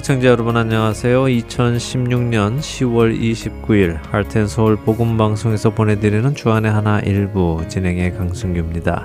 [0.00, 1.24] 해청자 여러분 안녕하세요.
[1.24, 9.04] 2016년 10월 29일 할텐 서울 복음 방송에서 보내드리는 주안의 하나 일부 진행의 강승규입니다.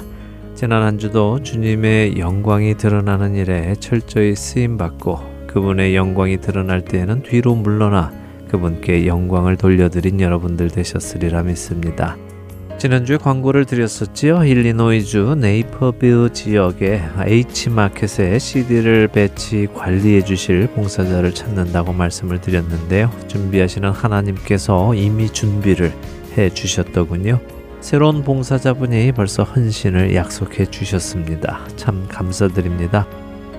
[0.56, 7.56] 지난 한 주도 주님의 영광이 드러나는 일에 철저히 쓰임 받고 그분의 영광이 드러날 때에는 뒤로
[7.56, 8.14] 물러나
[8.48, 12.16] 그분께 영광을 돌려드린 여러분들 되셨으리라 믿습니다.
[12.86, 14.44] 지난주에 광고를 드렸었지요.
[14.44, 23.10] 일리노이주 네이퍼뷰 지역의 H마켓에 CD를 배치 관리해 주실 봉사자를 찾는다고 말씀을 드렸는데요.
[23.28, 25.92] 준비하시는 하나님께서 이미 준비를
[26.38, 27.40] 해 주셨더군요.
[27.82, 31.62] 새로운 봉사자분이 벌써 헌신을 약속해 주셨습니다.
[31.76, 33.08] 참 감사드립니다.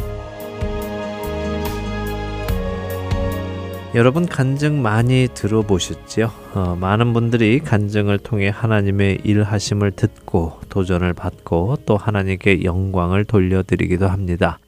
[3.96, 6.30] 여러분 간증 많이 들어보셨죠?
[6.54, 14.60] 어, 많은 분들이 간증을 통해 하나님의 일하심을 듣고 도전을 받고 또 하나님께 영광을 돌려드리기도 합니다.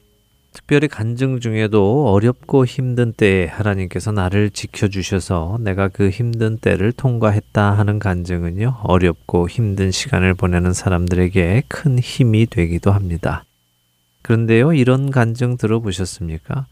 [0.52, 7.98] 특별히 간증 중에도 어렵고 힘든 때에 하나님께서 나를 지켜주셔서 내가 그 힘든 때를 통과했다 하는
[7.98, 13.44] 간증은요, 어렵고 힘든 시간을 보내는 사람들에게 큰 힘이 되기도 합니다.
[14.22, 16.66] 그런데요, 이런 간증 들어보셨습니까?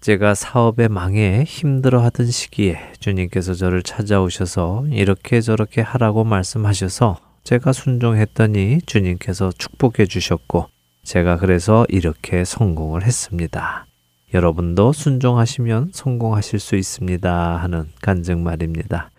[0.00, 8.82] 제가 사업에 망해 힘들어 하던 시기에 주님께서 저를 찾아오셔서 이렇게 저렇게 하라고 말씀하셔서 제가 순종했더니
[8.86, 10.68] 주님께서 축복해 주셨고
[11.06, 13.86] 제가 그래서 이렇게 성공을 했습니다.
[14.34, 17.56] 여러분도 순종하시면 성공하실 수 있습니다.
[17.56, 19.10] 하는 간증 말입니다.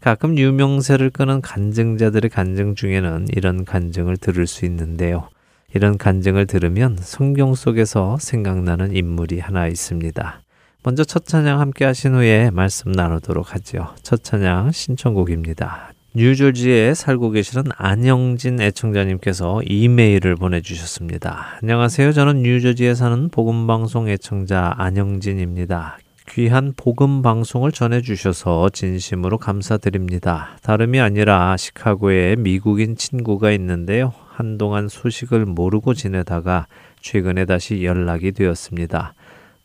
[0.00, 5.28] 가끔 유명세를 끄는 간증자들의 간증 중에는 이런 간증을 들을 수 있는데요.
[5.74, 10.40] 이런 간증을 들으면 성경 속에서 생각나는 인물이 하나 있습니다.
[10.82, 13.94] 먼저 첫 찬양 함께 하신 후에 말씀 나누도록 하죠.
[14.02, 15.92] 첫 찬양 신청곡입니다.
[16.12, 21.58] 뉴저지에 살고 계시는 안영진 애청자님께서 이메일을 보내주셨습니다.
[21.62, 22.10] 안녕하세요.
[22.10, 25.98] 저는 뉴저지에 사는 복음방송 애청자 안영진입니다.
[26.30, 30.56] 귀한 복음 방송을 전해주셔서 진심으로 감사드립니다.
[30.62, 34.12] 다름이 아니라 시카고에 미국인 친구가 있는데요.
[34.30, 36.66] 한동안 소식을 모르고 지내다가
[37.00, 39.14] 최근에 다시 연락이 되었습니다.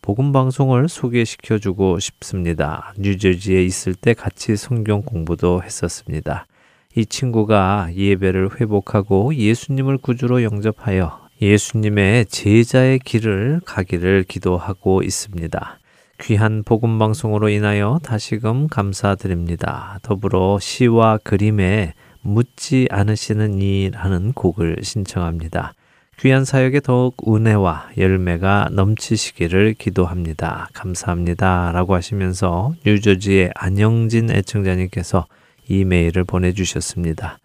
[0.06, 2.94] 복음 방송을 소개시켜 주고 싶습니다.
[3.00, 6.46] 뉴저지에 있을 때 같이 성경 공부도 했었습니다.
[6.96, 15.80] 이 친구가 예배를 회복하고 예수님을 구주로 영접하여 예수님의 제자의 길을 가기를 기도하고 있습니다.
[16.22, 19.98] 귀한 복음 방송으로 인하여 다시금 감사드립니다.
[20.04, 25.74] 더불어 시와 그림에 묻지 않으시는 이라는 곡을 신청합니다.
[26.20, 30.70] 귀한 사역에 더욱 은혜와 열매가 넘치시기를 기도합니다.
[30.74, 31.72] 감사합니다.
[31.74, 35.28] 라고 하시면서 뉴저지의 안영진 애청자님께서
[35.68, 37.38] 이메일을 보내주셨습니다.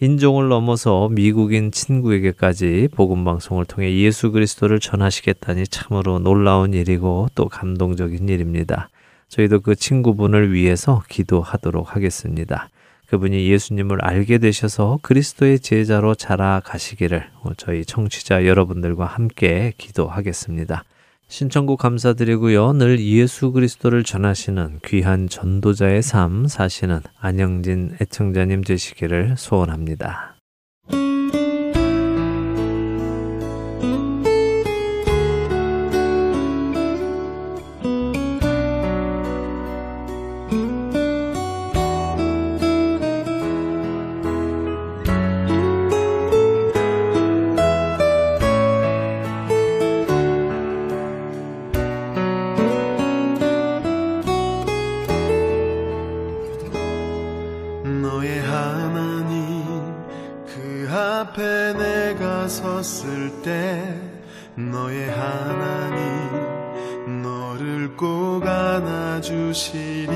[0.00, 8.28] 인종을 넘어서 미국인 친구에게까지 복음 방송을 통해 예수 그리스도를 전하시겠다니 참으로 놀라운 일이고 또 감동적인
[8.28, 8.90] 일입니다.
[9.28, 12.68] 저희도 그 친구분을 위해서 기도하도록 하겠습니다.
[13.12, 17.26] 그분이 예수님을 알게 되셔서 그리스도의 제자로 자라가시기를
[17.58, 20.82] 저희 청취자 여러분들과 함께 기도하겠습니다.
[21.28, 22.72] 신청곡 감사드리고요.
[22.72, 30.31] 늘 예수 그리스도를 전하시는 귀한 전도자의 삶 사시는 안영진 애청자님 되시기를 소원합니다.
[60.92, 63.82] 앞에 내가 섰을 때
[64.56, 66.02] 너의 하나님
[67.22, 70.12] 너를 꼭 안아주시리.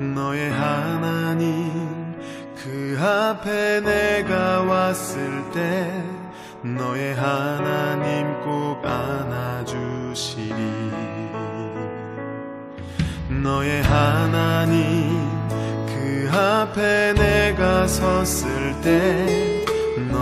[0.00, 2.16] 너의 하나님
[2.56, 5.92] 그 앞에 내가 왔을 때
[6.62, 10.54] 너의 하나님 꼭 안아주시리.
[13.42, 15.28] 너의 하나님
[15.86, 19.57] 그 앞에 내가 섰을 때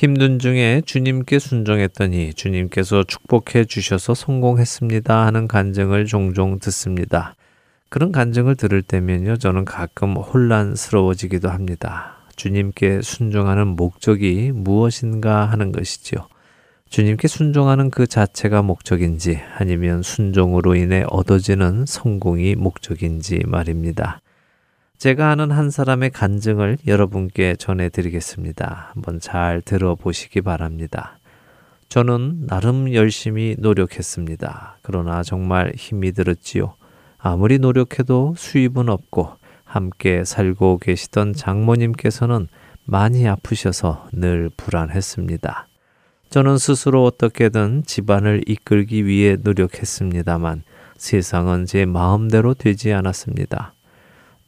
[0.00, 7.34] 힘든 중에 주님께 순종했더니 주님께서 축복해 주셔서 성공했습니다 하는 간증을 종종 듣습니다.
[7.90, 12.16] 그런 간증을 들을 때면요, 저는 가끔 혼란스러워지기도 합니다.
[12.36, 16.28] 주님께 순종하는 목적이 무엇인가 하는 것이지요.
[16.88, 24.22] 주님께 순종하는 그 자체가 목적인지 아니면 순종으로 인해 얻어지는 성공이 목적인지 말입니다.
[25.00, 28.90] 제가 아는 한 사람의 간증을 여러분께 전해드리겠습니다.
[28.92, 31.18] 한번 잘 들어보시기 바랍니다.
[31.88, 34.76] 저는 나름 열심히 노력했습니다.
[34.82, 36.74] 그러나 정말 힘이 들었지요.
[37.16, 42.48] 아무리 노력해도 수입은 없고 함께 살고 계시던 장모님께서는
[42.84, 45.66] 많이 아프셔서 늘 불안했습니다.
[46.28, 50.62] 저는 스스로 어떻게든 집안을 이끌기 위해 노력했습니다만
[50.98, 53.72] 세상은 제 마음대로 되지 않았습니다.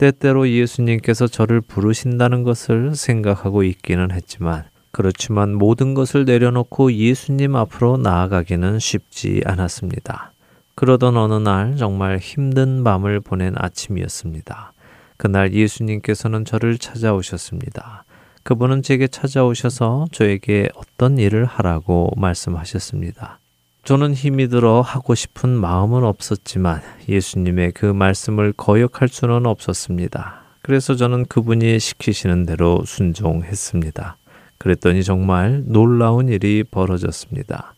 [0.03, 8.81] 때때로 예수님께서 저를 부르신다는 것을 생각하고 있기는 했지만 그렇지만 모든 것을 내려놓고 예수님 앞으로 나아가기는
[8.81, 10.33] 쉽지 않았습니다.
[10.75, 14.73] 그러던 어느 날 정말 힘든 밤을 보낸 아침이었습니다.
[15.19, 18.05] 그날 예수님께서는 저를 찾아오셨습니다.
[18.43, 23.39] 그분은 제게 찾아오셔서 저에게 어떤 일을 하라고 말씀하셨습니다.
[23.85, 30.43] 저는 힘이 들어 하고 싶은 마음은 없었지만 예수님의 그 말씀을 거역할 수는 없었습니다.
[30.63, 34.17] 그래서 저는 그분이 시키시는 대로 순종했습니다.
[34.59, 37.75] 그랬더니 정말 놀라운 일이 벌어졌습니다.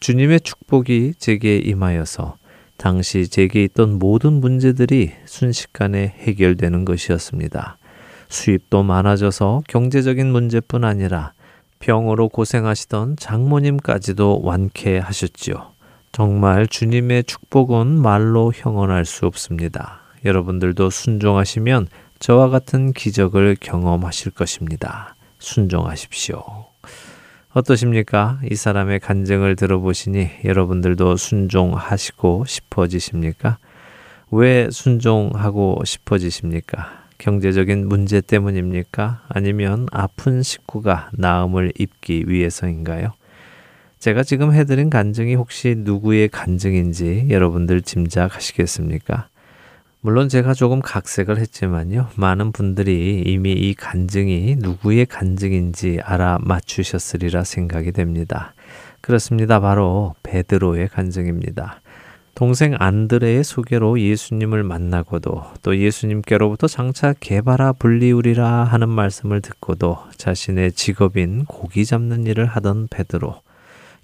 [0.00, 2.34] 주님의 축복이 제게 임하여서
[2.76, 7.78] 당시 제게 있던 모든 문제들이 순식간에 해결되는 것이었습니다.
[8.28, 11.32] 수입도 많아져서 경제적인 문제뿐 아니라
[11.78, 15.72] 병으로 고생하시던 장모님까지도 완쾌하셨지요.
[16.12, 20.00] 정말 주님의 축복은 말로 형언할 수 없습니다.
[20.24, 25.14] 여러분들도 순종하시면 저와 같은 기적을 경험하실 것입니다.
[25.38, 26.42] 순종하십시오.
[27.52, 28.40] 어떠십니까?
[28.50, 33.58] 이 사람의 간증을 들어보시니 여러분들도 순종하시고 싶어지십니까?
[34.30, 37.05] 왜 순종하고 싶어지십니까?
[37.18, 39.22] 경제적인 문제 때문입니까?
[39.28, 43.12] 아니면 아픈 식구가 나음을 입기 위해서인가요?
[43.98, 49.28] 제가 지금 해드린 간증이 혹시 누구의 간증인지 여러분들 짐작하시겠습니까?
[50.00, 52.10] 물론 제가 조금 각색을 했지만요.
[52.14, 58.54] 많은 분들이 이미 이 간증이 누구의 간증인지 알아 맞추셨으리라 생각이 됩니다.
[59.00, 59.58] 그렇습니다.
[59.58, 61.80] 바로 베드로의 간증입니다.
[62.36, 71.46] 동생 안드레의 소개로 예수님을 만나고도 또 예수님께로부터 장차 개바라 불리우리라 하는 말씀을 듣고도 자신의 직업인
[71.46, 73.40] 고기 잡는 일을 하던 베드로,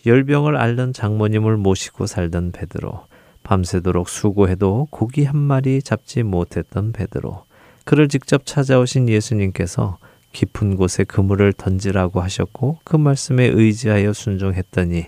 [0.06, 3.04] 열병을 앓는 장모님을 모시고 살던 베드로,
[3.42, 7.44] 밤새도록 수고해도 고기 한 마리 잡지 못했던 베드로,
[7.84, 9.98] 그를 직접 찾아오신 예수님께서
[10.32, 15.04] 깊은 곳에 그물을 던지라고 하셨고 그 말씀에 의지하여 순종했더니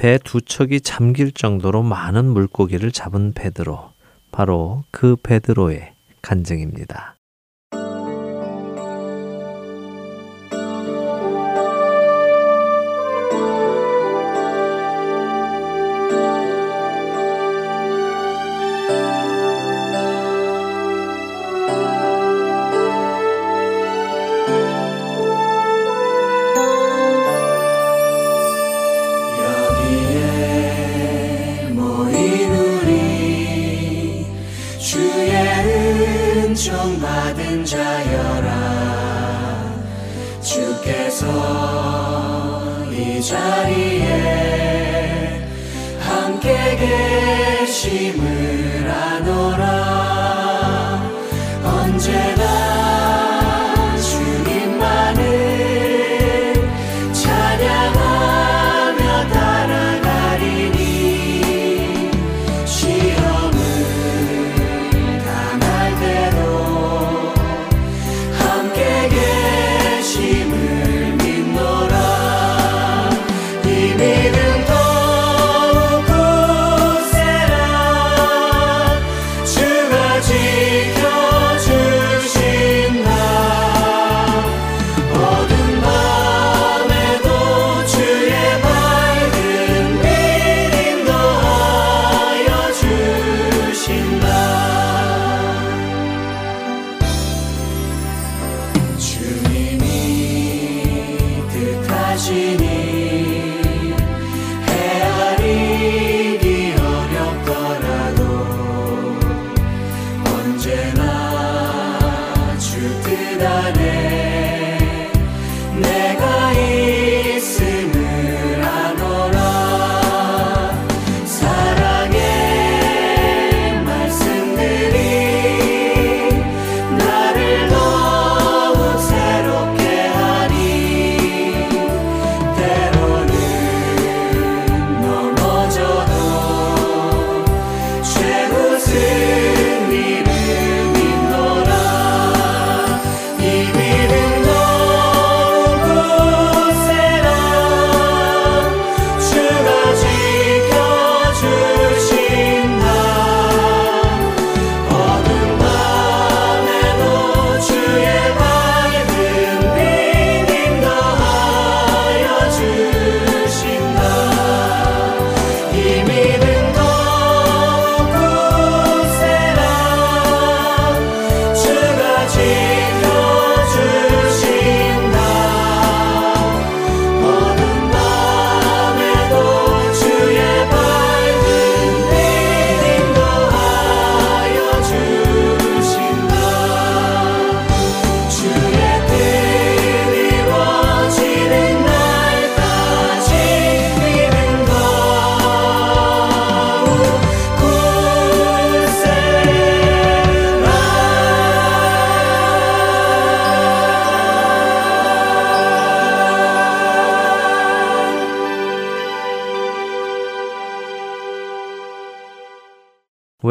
[0.00, 3.92] 배 두 척이 잠길 정도로 많은 물고기를 잡은 베드로,
[4.32, 5.92] 바로 그 베드로의
[6.22, 7.19] 간증입니다.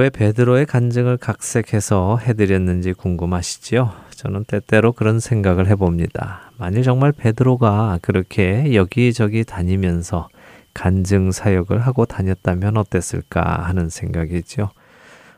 [0.10, 3.92] 왜 베드로의 간증을 각색해서 해드렸는지 궁금하시지요?
[4.10, 6.52] 저는 때때로 그런 생각을 해봅니다.
[6.58, 10.30] 만일 정말 베드로가 그렇게 여기저기 다니면서
[10.74, 14.72] 간증 사역을 하고 다녔다면 어땠을까 하는 생각이죠.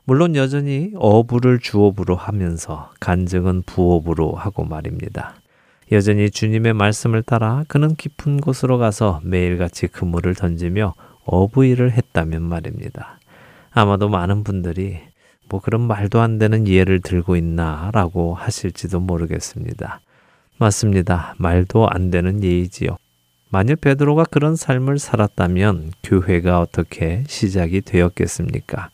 [0.05, 5.35] 물론 여전히 어부를 주업으로 하면서 간증은 부업으로 하고 말입니다.
[5.91, 10.93] 여전히 주님의 말씀을 따라 그는 깊은 곳으로 가서 매일같이 그물을 던지며
[11.25, 13.19] 어부 일을 했다면 말입니다.
[13.71, 14.99] 아마도 많은 분들이
[15.49, 20.01] 뭐 그런 말도 안 되는 예를 들고 있나 라고 하실지도 모르겠습니다.
[20.57, 21.35] 맞습니다.
[21.37, 22.97] 말도 안 되는 예이지요.
[23.49, 28.91] 만일 베드로가 그런 삶을 살았다면 교회가 어떻게 시작이 되었겠습니까?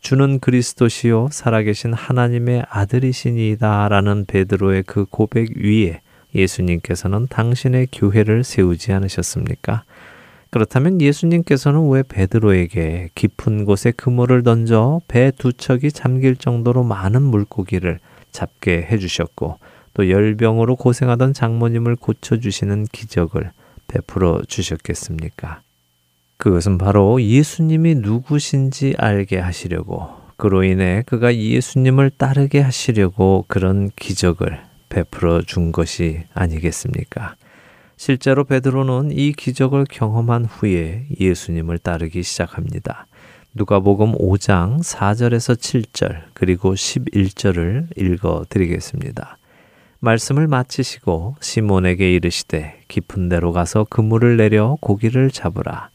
[0.00, 6.00] 주는 그리스도시요 살아계신 하나님의 아들이시니이다 라는 베드로의 그 고백 위에
[6.34, 9.84] 예수님께서는 당신의 교회를 세우지 않으셨습니까?
[10.54, 17.98] 그렇다면 예수님께서는 왜 베드로에게 깊은 곳에 그물을 던져 배 두 척이 잠길 정도로 많은 물고기를
[18.30, 19.58] 잡게 해주셨고
[19.94, 23.50] 또 열병으로 고생하던 장모님을 고쳐주시는 기적을
[23.88, 25.62] 베풀어 주셨겠습니까?
[26.36, 35.42] 그것은 바로 예수님이 누구신지 알게 하시려고 그로 인해 그가 예수님을 따르게 하시려고 그런 기적을 베풀어
[35.42, 37.34] 준 것이 아니겠습니까?
[37.96, 43.06] 실제로 베드로는 이 기적을 경험한 후에 예수님을 따르기 시작합니다.
[43.54, 49.38] 누가복음 5장 4절에서 7절 그리고 11절을 읽어 드리겠습니다.
[50.00, 55.90] 말씀을 마치시고 시몬에게 이르시되 깊은 데로 가서 그물을 내려 고기를 잡으라.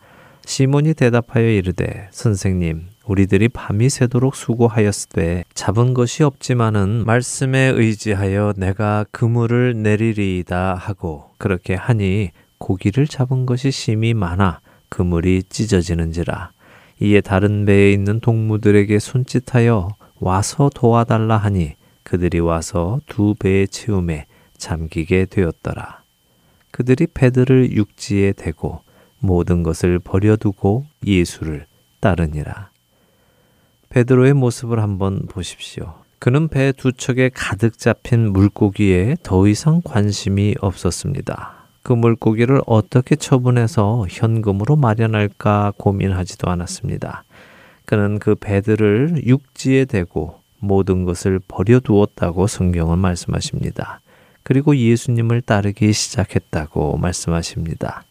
[0.45, 9.81] 시몬이 대답하여 이르되 선생님 우리들이 밤이 새도록 수고하였으되 잡은 것이 없지만은 말씀에 의지하여 내가 그물을
[9.81, 16.51] 내리리이다 하고 그렇게 하니 고기를 잡은 것이 심이 많아 그물이 찢어지는지라
[16.99, 19.89] 이에 다른 배에 있는 동무들에게 손짓하여
[20.19, 21.73] 와서 도와달라 하니
[22.03, 24.25] 그들이 와서 두 배의 채움에
[24.57, 26.03] 잠기게 되었더라.
[26.71, 28.81] 그들이 배들을 육지에 대고
[29.19, 31.65] 모든 것을 버려두고 예수를
[32.01, 32.68] 따르니라.
[33.89, 35.95] 베드로의 모습을 한번 보십시오.
[36.19, 41.53] 그는 배 두 척에 가득 잡힌 물고기에 더 이상 관심이 없었습니다.
[41.81, 47.23] 그 물고기를 어떻게 처분해서 현금으로 마련할까 고민하지도 않았습니다.
[47.85, 54.01] 그는 그 배들을 육지에 대고 모든 것을 버려두었다고 성경은 말씀하십니다.
[54.43, 58.03] 그리고 예수님을 따르기 시작했다고 말씀하십니다.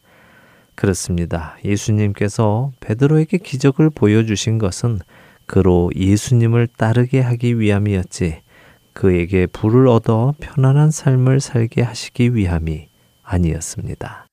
[0.74, 1.56] 그렇습니다.
[1.64, 5.00] 예수님께서 베드로에게 기적을 보여주신 것은
[5.48, 8.42] 그로 예수님을 따르게 하기 위함이었지
[8.92, 12.88] 그에게 불을 얻어 편안한 삶을 살게 하시기 위함이
[13.22, 14.27] 아니었습니다.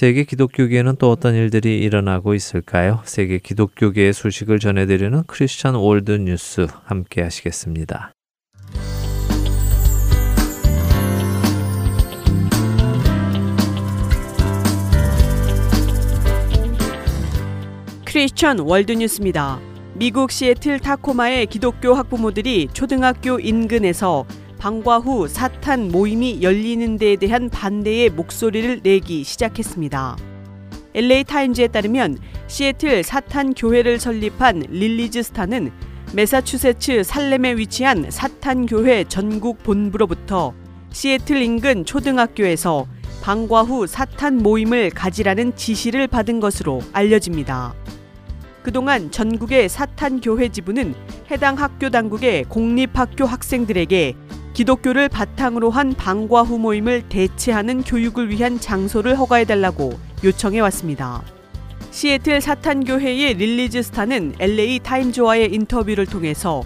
[0.00, 3.02] 세계 기독교계에는 또 어떤 일들이 일어나고 있을까요?
[3.04, 8.14] 세계 기독교계의 소식을 전해드리는 크리스천 월드 뉴스 함께 하시겠습니다.
[18.06, 19.60] 크리스천 월드뉴스입니다.
[19.92, 24.24] 미국 시애틀 타코마의 기독교 학부모들이 초등학교 인근에서
[24.60, 30.18] 방과 후 사탄 모임이 열리는 데에 대한 반대의 목소리를 내기 시작했습니다.
[30.92, 35.72] LA 타임즈에 따르면 시애틀 사탄 교회를 설립한 릴리스 스타는
[36.12, 40.52] 메사추세츠 살렘에 위치한 사탄 교회 전국 본부로부터
[40.92, 42.86] 시애틀 인근 초등학교에서
[43.22, 47.74] 방과 후 사탄 모임을 가지라는 지시를 받은 것으로 알려집니다.
[48.62, 50.94] 그동안 전국의 사탄 교회 지부는
[51.30, 54.16] 해당 학교 당국의 공립학교 학생들에게
[54.60, 61.22] 기독교를 바탕으로 한 방과 후 모임을 대체하는 교육을 위한 장소를 허가해달라고 요청해 왔습니다.
[61.90, 66.62] 시애틀 사탄교회의 릴리스 스타는 LA 타임즈와의 인터뷰를 통해서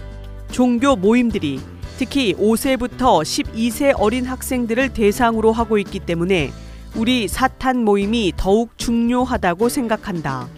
[0.51, 1.61] 종교 모임들이
[1.97, 6.51] 특히 5세부터 12세 어린 학생들을 대상으로 하고 있기 때문에
[6.97, 10.49] 우리 사탄 모임이 더욱 중요하다고 생각한다.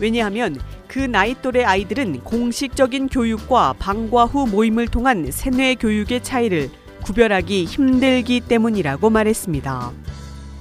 [0.00, 6.68] 왜냐하면 그 나이 또래 아이들은 공식적인 교육과 방과 후 모임을 통한 세뇌 교육의 차이를
[7.00, 9.92] 구별하기 힘들기 때문이라고 말했습니다.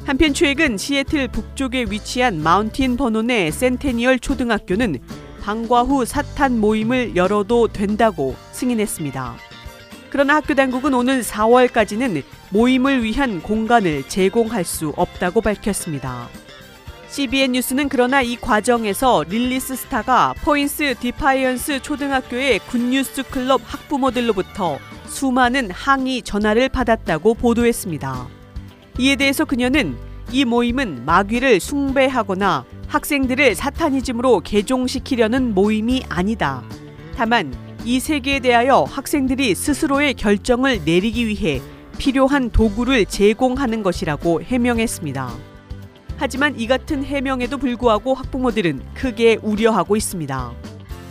[0.06, 5.00] 한편 최근 시애틀 북쪽에 위치한 마운틴 버논의 센테니얼 초등학교는
[5.42, 9.36] 방과 후 사탄 모임을 열어도 된다고 승인했습니다.
[10.10, 16.28] 그러나 학교 당국은 오는 4월까지는 모임을 위한 공간을 제공할 수 없다고 밝혔습니다.
[17.10, 24.78] CBN 뉴스는 그러나 이 과정에서 릴리스 스타가 포인트 디파이언스 초등학교의 굿뉴스 클럽 학부모들로부터
[25.10, 28.28] 수많은 항의 전화를 받았다고 보도했습니다.
[29.00, 29.98] 이에 대해서 그녀는
[30.32, 36.64] 이 모임은 마귀를 숭배하거나 학생들을 사타니즘으로 개종시키려는 모임이 아니다.
[37.16, 37.54] 다만
[37.86, 41.62] 이 세계에 대하여 학생들이 스스로의 결정을 내리기 위해
[41.98, 45.30] 필요한 도구를 제공하는 것이라고 해명했습니다.
[46.18, 50.52] 하지만 이 같은 해명에도 불구하고 학부모들은 크게 우려하고 있습니다.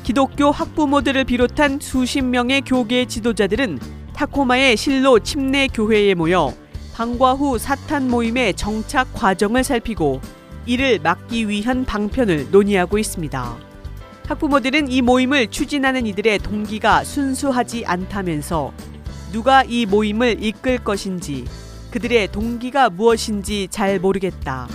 [0.09, 3.79] 기독교 학부모들을 비롯한 수십 명의 교계 지도자들은
[4.15, 6.55] 타코마의 실로 침례 교회에 모여
[6.95, 10.23] 방과 후 사탄 모임의 정착 과정을 살피고
[10.65, 13.57] 이를 막기 위한 방편을 논의하고 있습니다.
[14.27, 18.73] 학부모들은 이 모임을 추진하는 이들의 동기가 순수하지 않다면서
[19.31, 21.45] 누가 이 모임을 이끌 것인지
[21.91, 24.69] 그들의 동기가 무엇인지 잘 모르겠다.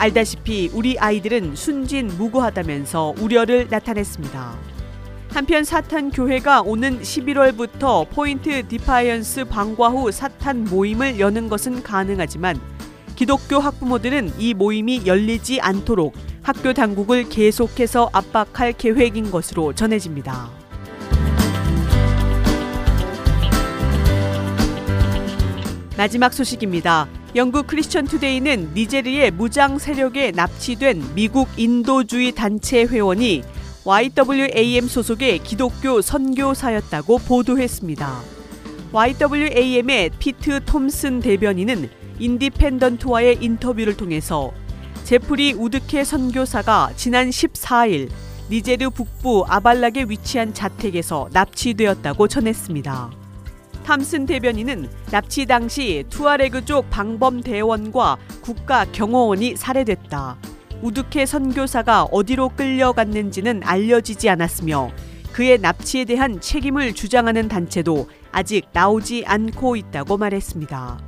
[0.00, 4.56] 알다시피 우리 아이들은 순진무구하다면서 우려를 나타냈습니다.
[5.28, 12.58] 한편 사탄 교회가 오는 11월부터 포인트 디파이언스 방과 후 사탄 모임을 여는 것은 가능하지만
[13.14, 20.48] 기독교 학부모들은 이 모임이 열리지 않도록 학교 당국을 계속해서 압박할 계획인 것으로 전해집니다.
[25.98, 27.19] 마지막 소식입니다.
[27.36, 33.44] 영국 크리스천 투데이는 니제르의 무장 세력에 납치된 미국 인도주의 단체 회원이
[33.84, 38.20] YWAM 소속의 기독교 선교사였다고 보도했습니다.
[38.92, 41.88] YWAM의 피트 톰슨 대변인은
[42.18, 44.52] 인디펜던트와의 인터뷰를 통해서
[45.04, 48.10] 제프리 우드케 선교사가 지난 14일
[48.50, 53.19] 니제르 북부 아발락에 위치한 자택에서 납치되었다고 전했습니다.
[53.90, 60.36] 탐슨 대변인은 납치 당시 투아레그족 방범 대원과 국가 경호원이 살해됐다.
[60.80, 64.92] 우두케 선교사가 어디로 끌려갔는지는 알려지지 않았으며
[65.32, 71.00] 그의 납치에 대한 책임을 주장하는 단체도 아직 나오지 않고 있다고 말했습니다.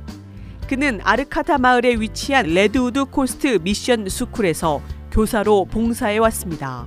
[0.67, 6.85] 그는 아르카타 마을에 위치한 레드우드 코스트 미션 스쿨에서 교사로 봉사해 왔습니다.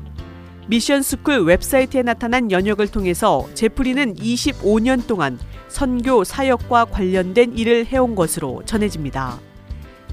[0.68, 5.38] 미션 스쿨 웹사이트에 나타난 연혁을 통해서 제프리는 25년 동안
[5.76, 9.38] 선교 사역과 관련된 일을 해온 것으로 전해집니다.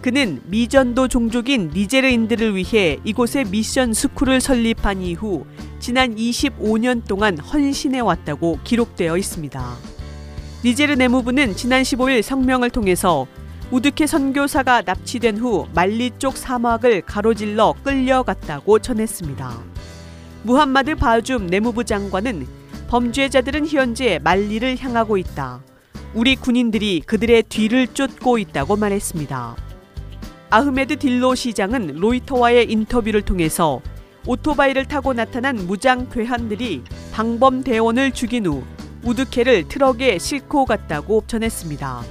[0.01, 5.45] 그는 미전도 종족인 니제르인들을 위해 이곳에 미션 스쿨을 설립한 이후
[5.79, 9.75] 지난 25년 동안 헌신해 왔다고 기록되어 있습니다.
[10.65, 13.25] 니제르 내무부는 지난 15일 성명을 통해서
[13.71, 19.63] 우드케 선교사가 납치된 후 말리 쪽 사막을 가로질러 끌려갔다고 전했습니다.
[20.43, 22.62] 무함마드 바줌 내무부 장관은
[22.93, 25.63] 범죄자들은 현재 말리를 향하고 있다.
[26.13, 29.55] 우리 군인들이 그들의 뒤를 쫓고 있다고 말했습니다.
[30.51, 33.81] 아흐메드 딜로 시장은 로이터와의 인터뷰를 통해서
[34.27, 38.63] 오토바이를 타고 나타난 무장 괴한들이 방범 대원을 죽인 후
[39.01, 42.03] 우드케를 트럭에 싣고 갔다고 전했습니다.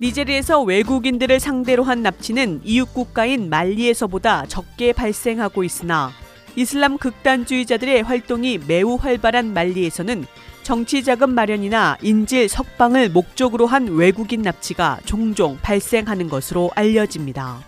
[0.00, 6.12] 니제리에서 외국인들을 상대로 한 납치는 이웃 국가인 말리에서보다 적게 발생하고 있으나
[6.56, 10.26] 이슬람 극단주의자들의 활동이 매우 활발한 말리에서는
[10.62, 17.60] 정치 자금 마련이나 인질 석방을 목적으로 한 외국인 납치가 종종 발생하는 것으로 알려집니다.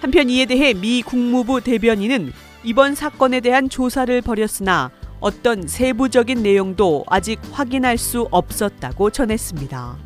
[0.00, 2.32] 한편 이에 대해 미 국무부 대변인은
[2.64, 9.96] 이번 사건에 대한 조사를 벌였으나 어떤 세부적인 내용도 아직 확인할 수 없었다고 전했습니다.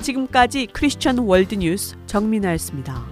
[0.00, 3.11] 지금까지 크리스천 월드뉴스 정민아였습니다.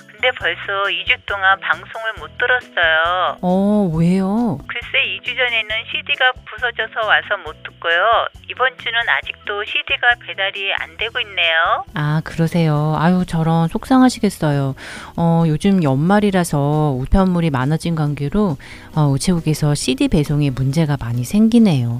[0.21, 3.37] 근데 벌써 2주 동안 방송을 못 들었어요.
[3.41, 4.59] 어, 왜요?
[4.67, 8.27] 글쎄 2주 전에는 CD가 부서져서 와서 못 듣고요.
[8.47, 11.85] 이번 주는 아직도 CD가 배달이 안 되고 있네요.
[11.95, 12.95] 아, 그러세요.
[12.99, 14.75] 아유, 저런 속상하시겠어요.
[15.17, 18.57] 어, 요즘 연말이라서 우편물이 많아진 관계로
[18.95, 21.99] 어, 우체국에서 CD 배송에 문제가 많이 생기네요.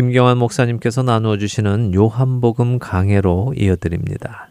[0.00, 4.50] 김경환 목사님께서 나누어 주시는 요한복음 강해로 이어드립니다.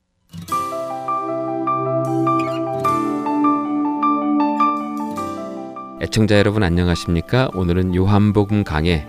[6.04, 7.50] 애청자 여러분 안녕하십니까?
[7.56, 9.08] 오늘은 요한복음 강해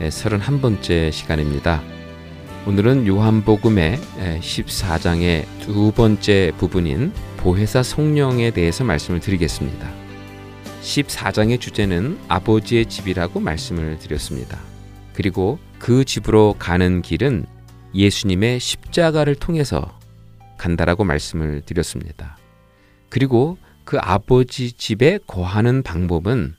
[0.00, 1.80] 31번째 시간입니다.
[2.66, 3.98] 오늘은 요한복음의
[4.40, 9.88] 14장의 두 번째 부분인 보혜사 성령에 대해서 말씀을 드리겠습니다.
[10.82, 14.58] 14장의 주제는 아버지의 집이라고 말씀을 드렸습니다.
[15.14, 17.46] 그리고 그 집으로 가는 길은
[17.94, 19.98] 예수님의 십자가를 통해서
[20.58, 22.36] 간다라고 말씀을 드렸습니다.
[23.08, 26.54] 그리고 그 아버지 집에 거하는 방법은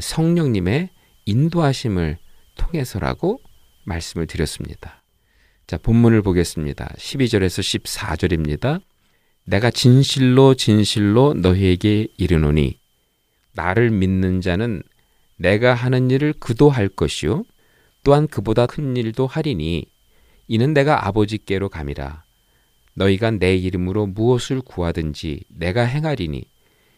[0.00, 0.90] 성령님의
[1.24, 2.18] 인도하심을
[2.56, 3.40] 통해서라고
[3.84, 5.02] 말씀을 드렸습니다.
[5.66, 6.88] 자, 본문을 보겠습니다.
[6.96, 8.80] 12절에서 14절입니다.
[9.44, 12.78] 내가 진실로 진실로 너희에게 이르노니
[13.54, 14.82] 나를 믿는 자는
[15.36, 17.44] 내가 하는 일을 그도 할 것이요
[18.08, 19.84] 또한 그보다 큰 일도 하리니
[20.46, 22.22] 이는 내가 아버지께로 감이라.
[22.94, 26.42] 너희가 내 이름으로 무엇을 구하든지 내가 행하리니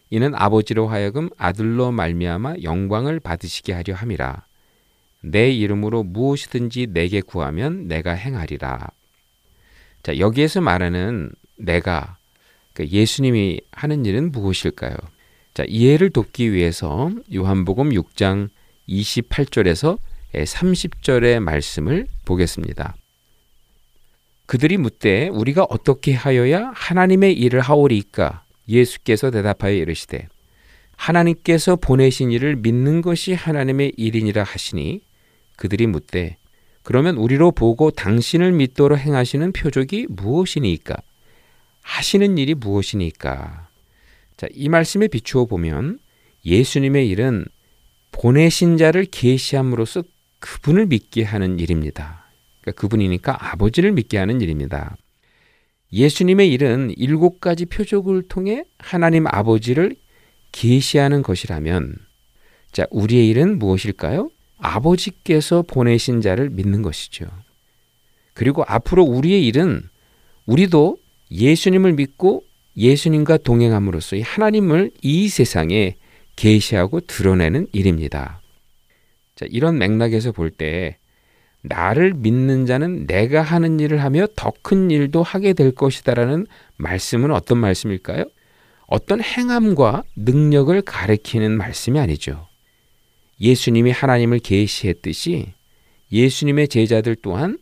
[0.09, 4.45] 이는 아버지로 하여금 아들로 말미암아 영광을 받으시게 하려 함이라.
[5.19, 8.87] 내 이름으로 무엇이든지 내게 구하면 내가 행하리라.
[10.03, 12.15] 자 여기에서 말하는 내가
[12.71, 14.95] 그러니까 예수님이 하는 일은 무엇일까요?
[15.55, 18.47] 자 이해를 돕기 위해서 요한복음 6장
[18.87, 19.97] 28절에서
[20.33, 22.95] 30절의 말씀을 보겠습니다.
[24.45, 28.43] 그들이 묻되 우리가 어떻게 하여야 하나님의 일을 하오리이까?
[28.67, 30.27] 예수께서 대답하여 이르시되
[30.95, 35.01] 하나님께서 보내신 일을 믿는 것이 하나님의 일이니라 하시니
[35.55, 36.37] 그들이 묻되
[36.83, 40.97] 그러면 우리로 보고 당신을 믿도록 행하시는 표적이 무엇이니까?
[41.81, 43.67] 하시는 일이 무엇이니까?
[44.37, 45.99] 자, 이 말씀에 비추어 보면
[46.45, 47.45] 예수님의 일은
[48.11, 50.03] 보내신 자를 계시함으로써
[50.41, 52.25] 그분을 믿게 하는 일입니다.
[52.59, 54.97] 그러니까 그분이니까 아버지를 믿게 하는 일입니다.
[55.93, 59.95] 예수님의 일은 일곱 가지 표적을 통해 하나님 아버지를
[60.51, 61.95] 계시하는 것이라면
[62.71, 64.29] 자, 우리의 일은 무엇일까요?
[64.57, 67.25] 아버지께서 보내신 자를 믿는 것이죠.
[68.33, 69.81] 그리고 앞으로 우리의 일은
[70.45, 70.97] 우리도
[71.31, 72.43] 예수님을 믿고
[72.77, 75.95] 예수님과 동행함으로써 이 하나님을 이 세상에
[76.35, 78.40] 계시하고 드러내는 일입니다.
[79.41, 80.97] 자, 이런 맥락에서 볼 때
[81.63, 86.45] 나를 믿는 자는 내가 하는 일을 하며 더 큰 일도 하게 될 것이다라는
[86.77, 88.25] 말씀은 어떤 말씀일까요?
[88.85, 92.47] 어떤 행함과 능력을 가리키는 말씀이 아니죠.
[93.39, 95.53] 예수님이 하나님을 계시했듯이
[96.11, 97.57] 예수님의 제자들 또한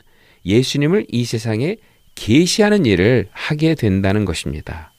[0.46, 1.78] 예수님을 이 세상에
[2.16, 4.92] 계시하는 일을 하게 된다는 것입니다.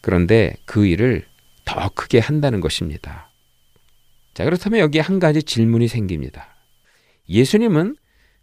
[0.00, 1.24] 그런데 그 일을
[1.64, 3.31] 더 크게 한다는 것입니다.
[4.34, 6.56] 자, 그렇다면 여기에 한 가지 질문이 생깁니다.
[7.28, 7.96] 예수님은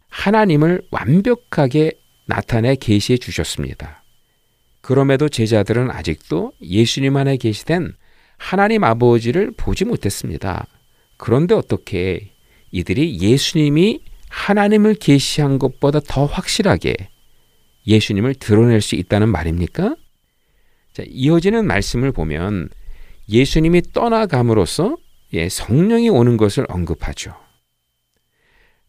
[0.10, 1.94] 하나님을 완벽하게
[2.26, 4.04] 나타내 계시해 주셨습니다.
[4.82, 7.94] 그럼에도 제자들은 아직도 예수님 안에 계시된
[8.38, 10.68] 하나님 아버지를 보지 못했습니다.
[11.18, 12.32] 그런데 어떻게
[12.72, 16.96] 이들이 예수님이 하나님을 계시한 것보다 더 확실하게
[17.88, 19.96] 예수님을 드러낼 수 있다는 말입니까?
[20.94, 22.70] 자, 이어지는 말씀을 보면
[23.28, 24.98] 예수님이 떠나감으로써
[25.34, 27.36] 예, 성령이 오는 것을 언급하죠.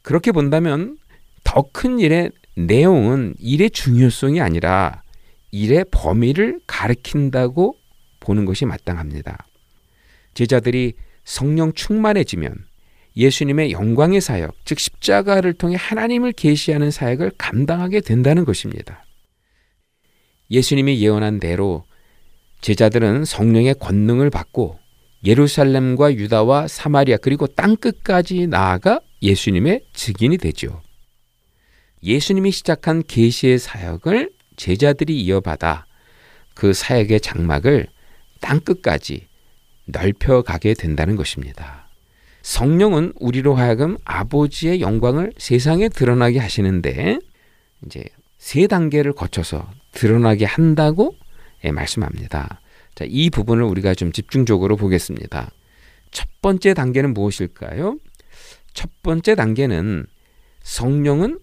[0.02, 0.96] 그렇게 본다면
[1.44, 5.02] 더 큰 일의 내용은 일의 중요성이 아니라
[5.50, 7.76] 일의 범위를 가리킨다고
[8.20, 9.46] 보는 것이 마땅합니다.
[10.34, 12.54] 제자들이 성령 충만해지면
[13.16, 19.04] 예수님의 영광의 사역, 즉 십자가를 통해 하나님을 계시하는 사역을 감당하게 된다는 것입니다.
[20.50, 21.84] 예수님이 예언한 대로
[22.60, 24.78] 제자들은 성령의 권능을 받고
[25.24, 30.80] 예루살렘과 유다와 사마리아 그리고 땅 끝까지 나아가 예수님의 증인이 되죠.
[32.02, 35.86] 예수님이 시작한 계시의 사역을 제자들이 이어받아
[36.54, 37.88] 그 사역의 장막을
[38.40, 39.26] 땅 끝까지
[39.86, 41.88] 넓혀 가게 된다는 것입니다.
[42.42, 47.18] 성령은 우리로 하여금 아버지의 영광을 세상에 드러나게 하시는데
[47.84, 48.04] 이제
[48.38, 51.14] 세 단계를 거쳐서 드러나게 한다고
[51.64, 52.60] 예, 말씀합니다.
[52.94, 55.50] 자, 이 부분을 우리가 좀 집중적으로 보겠습니다.
[56.10, 57.98] 첫 번째 단계는 무엇일까요?
[58.74, 60.06] 첫 번째 단계는
[60.62, 61.38] 성령은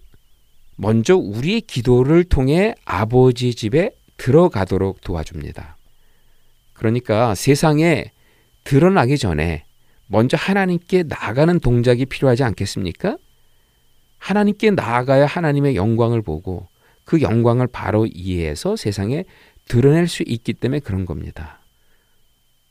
[0.76, 5.76] 먼저 우리의 기도를 통해 아버지 집에 들어가도록 도와줍니다.
[6.72, 8.12] 그러니까 세상에
[8.64, 9.64] 드러나기 전에
[10.06, 13.18] 먼저 하나님께 나아가는 동작이 필요하지 않겠습니까?
[14.18, 16.66] 하나님께 나아가야 하나님의 영광을 보고
[17.04, 19.24] 그 영광을 바로 이해해서 세상에
[19.68, 21.60] 드러낼 수 있기 때문에 그런 겁니다.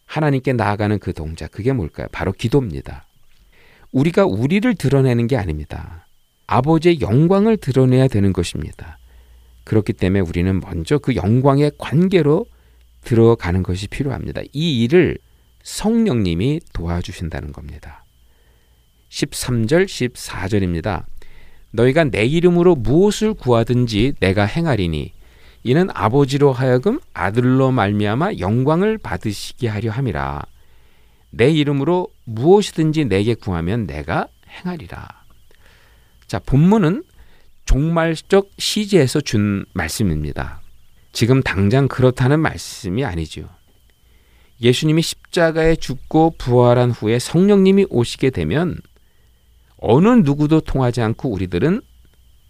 [0.05, 2.07] 하나님께 나아가는 그 동작, 그게 뭘까요?
[2.11, 3.05] 바로 기도입니다.
[3.91, 6.07] 우리가 우리를 드러내는 게 아닙니다.
[6.47, 8.97] 아버지의 영광을 드러내야 되는 것입니다.
[9.63, 12.45] 그렇기 때문에 우리는 먼저 그 영광의 관계로
[13.03, 14.41] 들어가는 것이 필요합니다.
[14.53, 15.17] 이 일을
[15.63, 18.05] 성령님이 도와주신다는 겁니다.
[19.09, 21.05] 13절, 14절입니다.
[21.71, 25.11] 너희가 내 이름으로 무엇을 구하든지 내가 행하리니
[25.67, 30.43] 이는 아버지로 하여금 아들로 말미암아 영광을 받으시게 하려 함이라.
[31.29, 35.25] 내 이름으로 무엇이든지 내게 구하면 내가 행하리라.
[36.25, 37.03] 자, 본문은
[37.65, 40.61] 종말적 시제에서 준 말씀입니다.
[41.11, 43.49] 지금 당장 그렇다는 말씀이 아니죠.
[44.61, 48.77] 예수님이 십자가에 죽고 부활한 후에 성령님이 오시게 되면
[49.79, 51.81] 어느 누구도 통하지 않고 우리들은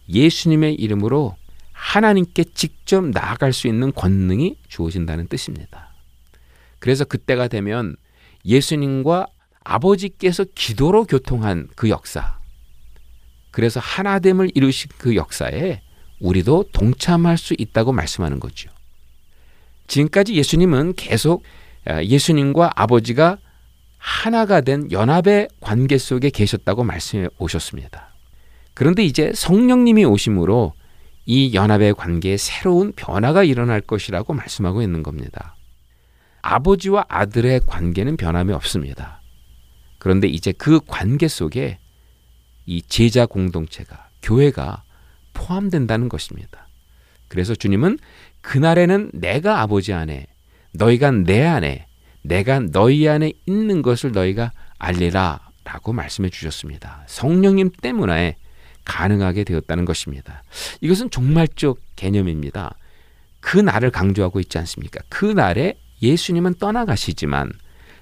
[0.07, 1.35] 예수님의 이름으로
[1.77, 5.93] 하나님께 직접 나아갈 수 있는 권능이 주어진다는 뜻입니다.
[6.79, 7.95] 그래서 그때가 되면
[8.45, 9.27] 예수님과
[9.63, 12.39] 아버지께서 기도로 교통한 그 역사,
[13.51, 15.81] 그래서 하나됨을 이루신 그 역사에
[16.19, 18.71] 우리도 동참할 수 있다고 말씀하는 거죠.
[19.85, 21.43] 지금까지 예수님은 계속
[21.85, 23.37] 아, 예수님과 아버지가
[23.97, 28.15] 하나가 된 연합의 관계 속에 계셨다고 말씀해 오셨습니다.
[28.73, 30.73] 그런데 이제 성령님이 오심으로
[31.29, 35.57] 이 연합의 관계에 새로운 변화가 일어날 것이라고 말씀하고 있는 겁니다.
[36.41, 39.21] 아버지와 아들의 관계는 변함이 없습니다.
[39.99, 41.79] 그런데 이제 그 관계 속에
[42.65, 44.83] 이 제자 공동체가 교회가
[45.33, 46.69] 포함된다는 것입니다.
[47.27, 47.99] 그래서 주님은
[48.41, 50.27] 그날에는 내가 아버지 안에
[50.71, 51.87] 너희가 내 안에
[52.21, 57.03] 내가 너희 안에 있는 것을 너희가 알리라 라고 말씀해 주셨습니다.
[57.07, 58.37] 성령님 때문에
[58.87, 60.43] 가능하게 되었다는 것입니다.
[60.81, 62.75] 이것은 종말적 개념입니다.
[63.39, 65.01] 그 날을 강조하고 있지 않습니까?
[65.09, 67.51] 그 날에 예수님은 떠나가시지만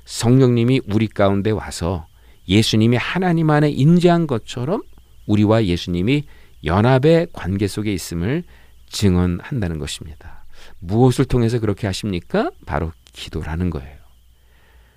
[0.06, 2.08] 성령님이 우리 가운데 와서
[2.48, 4.84] 예수님이 하나님 안에 인재한 것처럼
[5.26, 6.24] 우리와 예수님이
[6.64, 8.44] 연합의 관계 속에 있음을
[8.90, 10.46] 증언한다는 것입니다.
[10.80, 12.52] 무엇을 통해서 그렇게 하십니까?
[12.66, 13.98] 바로 기도라는 거예요.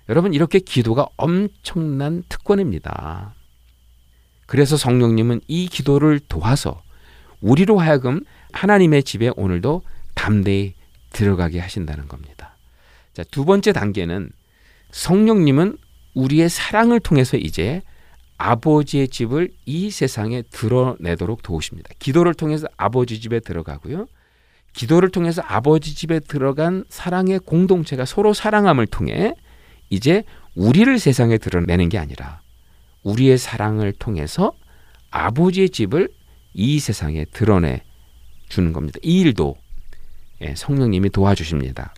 [0.07, 3.33] 여러분, 이렇게 기도가 엄청난 특권입니다.
[4.49, 6.81] 그래서 성령님은 이 기도를 도와서
[7.39, 8.21] 우리로 하여금
[8.51, 9.83] 하나님의 집에 오늘도
[10.15, 10.73] 담대히
[11.11, 12.57] 들어가게 하신다는 겁니다.
[13.13, 14.31] 자, 두 번째 단계는
[14.89, 15.77] 성령님은
[16.15, 17.83] 우리의 사랑을 통해서 이제
[18.39, 21.91] 아버지의 집을 이 세상에 드러내도록 도우십니다.
[21.99, 24.07] 기도를 통해서 아버지 집에 들어가고요.
[24.73, 29.35] 기도를 통해서 아버지 집에 들어간 사랑의 공동체가 서로 사랑함을 통해
[29.91, 30.23] 이제
[30.55, 32.41] 우리를 세상에 드러내는 게 아니라
[33.03, 34.53] 우리의 사랑을 통해서
[35.11, 36.09] 아버지의 집을
[36.53, 37.83] 이 세상에 드러내
[38.49, 38.99] 주는 겁니다.
[39.03, 39.55] 이 일도
[40.41, 41.93] 예, 성령님이 도와주십니다.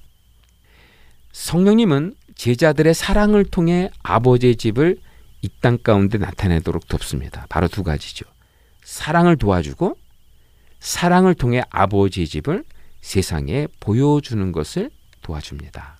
[1.31, 4.97] 성령님은 제자들의 사랑을 통해 아버지의 집을
[5.43, 7.45] 이 땅 가운데 나타내도록 돕습니다.
[7.49, 8.25] 바로 두 가지죠.
[8.83, 9.97] 사랑을 도와주고
[10.79, 12.63] 사랑을 통해 아버지의 집을
[13.01, 14.91] 세상에 보여주는 것을
[15.21, 15.97] 도와줍니다.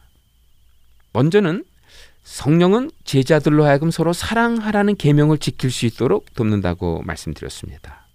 [1.14, 1.64] 먼저는
[2.24, 8.08] 성령은 제자들로 하여금 서로 사랑하라는 계명을 지킬 수 있도록 돕는다고 말씀드렸습니다.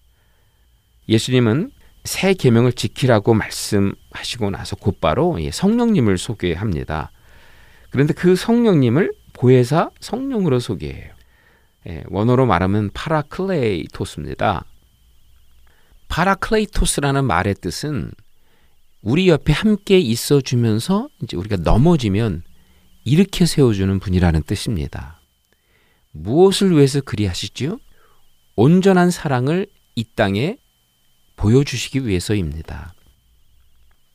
[1.09, 1.71] 예수님은
[2.05, 7.11] 새 계명을 지키라고 말씀하시고 나서 곧바로 성령님을 소개합니다.
[7.91, 11.13] 그런데 그 성령님을 보혜사 성령으로 소개해요.
[11.89, 14.65] 예, 원어로 말하면 파라클레이토스입니다.
[16.09, 18.13] 파라클레이토스라는 말의 뜻은
[19.03, 22.43] 우리 옆에 함께 있어 주면서 이제 우리가 넘어지면
[23.07, 25.21] 일으켜 세워주는 분이라는 뜻입니다.
[26.11, 27.79] 무엇을 위해서 그리하시죠?
[28.57, 30.59] 온전한 사랑을 이 땅에
[31.37, 32.95] 보여주시기 위해서입니다.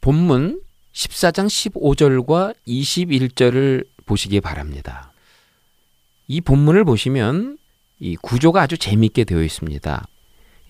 [0.01, 0.61] 본문
[0.91, 5.13] 14장 15절과 21절을 보시기 바랍니다.
[6.27, 7.59] 이 본문을 보시면
[7.99, 10.05] 이 구조가 아주 재미있게 되어 있습니다.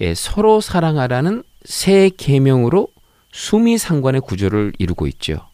[0.01, 2.88] 예, 서로 사랑하라는 새 계명으로
[3.32, 5.49] 수미상관의 구조를 이루고 있죠.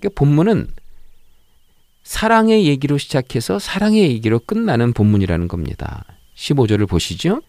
[0.00, 0.68] 그러니까 본문은
[2.04, 6.04] 사랑의 얘기로 시작해서 사랑의 얘기로 끝나는 본문이라는 겁니다.
[6.36, 7.40] 15절을 보시죠.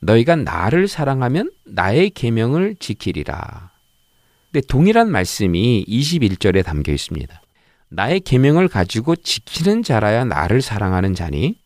[0.00, 3.70] 너희가 나를 사랑하면 나의 계명을 지키리라.
[4.50, 7.42] 근데 동일한 말씀이 21절에 담겨 있습니다.
[7.88, 11.56] 나의 계명을 가지고 지키는 자라야 나를 사랑하는 자니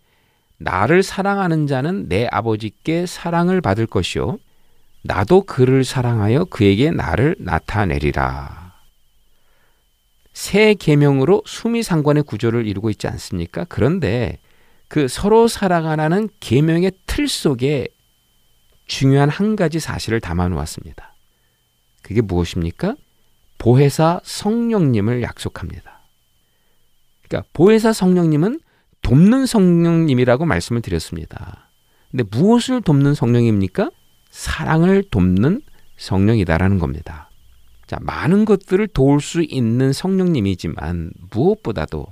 [0.59, 4.39] 나를 사랑하는 자는 내 아버지께 사랑을 받을 것이요
[5.03, 8.66] 나도 그를 사랑하여 그에게 나를 나타내리라.
[10.37, 13.65] 새 계명으로 수미상관의 구조를 이루고 있지 않습니까?
[13.71, 14.39] 그런데
[14.87, 17.89] 그 서로 사랑하라는 계명의 틀 속에
[18.87, 21.15] 중요한 한 가지 사실을 담아 놓았습니다.
[22.03, 22.97] 그게 무엇입니까?
[23.57, 26.03] 보혜사 성령님을 약속합니다.
[27.23, 28.61] 그러니까 보혜사 성령님은
[29.01, 31.71] 돕는 성령님이라고 말씀을 드렸습니다.
[32.11, 33.91] 근데 무엇을 돕는 성령입니까?
[34.29, 35.63] 사랑을 돕는
[35.97, 37.26] 성령이다라는 겁니다.
[37.87, 42.07] 자, 많은 것들을 도울 수 있는 성령님이지만 무엇보다도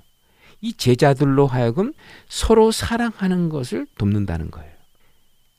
[0.60, 1.92] 이 제자들로 하여금
[2.28, 4.72] 서로 사랑하는 것을 돕는다는 거예요.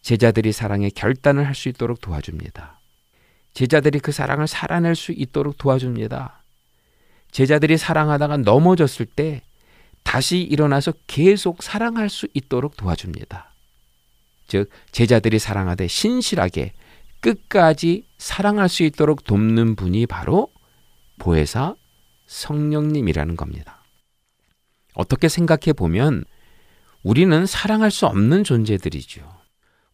[0.02, 2.80] 제자들이 사랑의 결단을 할 수 있도록 도와줍니다.
[3.54, 6.44] 제자들이 그 사랑을 살아낼 수 있도록 도와줍니다.
[7.32, 9.42] 제자들이 사랑하다가 넘어졌을 때
[10.04, 13.52] 다시 일어나서 계속 사랑할 수 있도록 도와줍니다.
[14.48, 16.74] 즉, 제자들이 사랑하되 신실하게
[17.26, 20.50] 끝까지 사랑할 수 있도록 돕는 분이 바로
[21.18, 21.76] 보혜사
[22.28, 23.84] 성령님이라는 겁니다.
[24.94, 26.24] 어떻게 생각해 보면
[27.02, 29.28] 우리는 사랑할 수 없는 존재들이죠.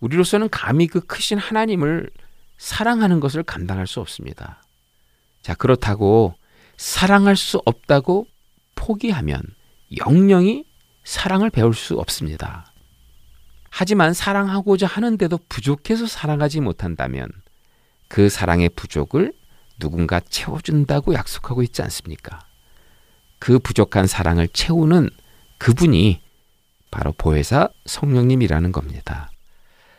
[0.01, 2.09] 우리로서는 감히 그 크신 하나님을
[2.57, 4.61] 사랑하는 것을 감당할 수 없습니다.
[5.41, 6.35] 자, 그렇다고
[6.75, 8.27] 사랑할 수 없다고
[8.75, 9.41] 포기하면
[10.05, 10.65] 영영이
[11.05, 12.70] 사랑을 배울 수 없습니다.
[13.71, 17.29] 하지만 사랑하고자 하는데도 부족해서 사랑하지 못한다면
[18.09, 19.33] 그 사랑의 부족을
[19.79, 22.39] 누군가 채워준다고 약속하고 있지 않습니까?
[23.39, 25.09] 그 부족한 사랑을 채우는
[25.57, 26.21] 그분이
[26.91, 29.31] 바로 보혜사 성령님이라는 겁니다.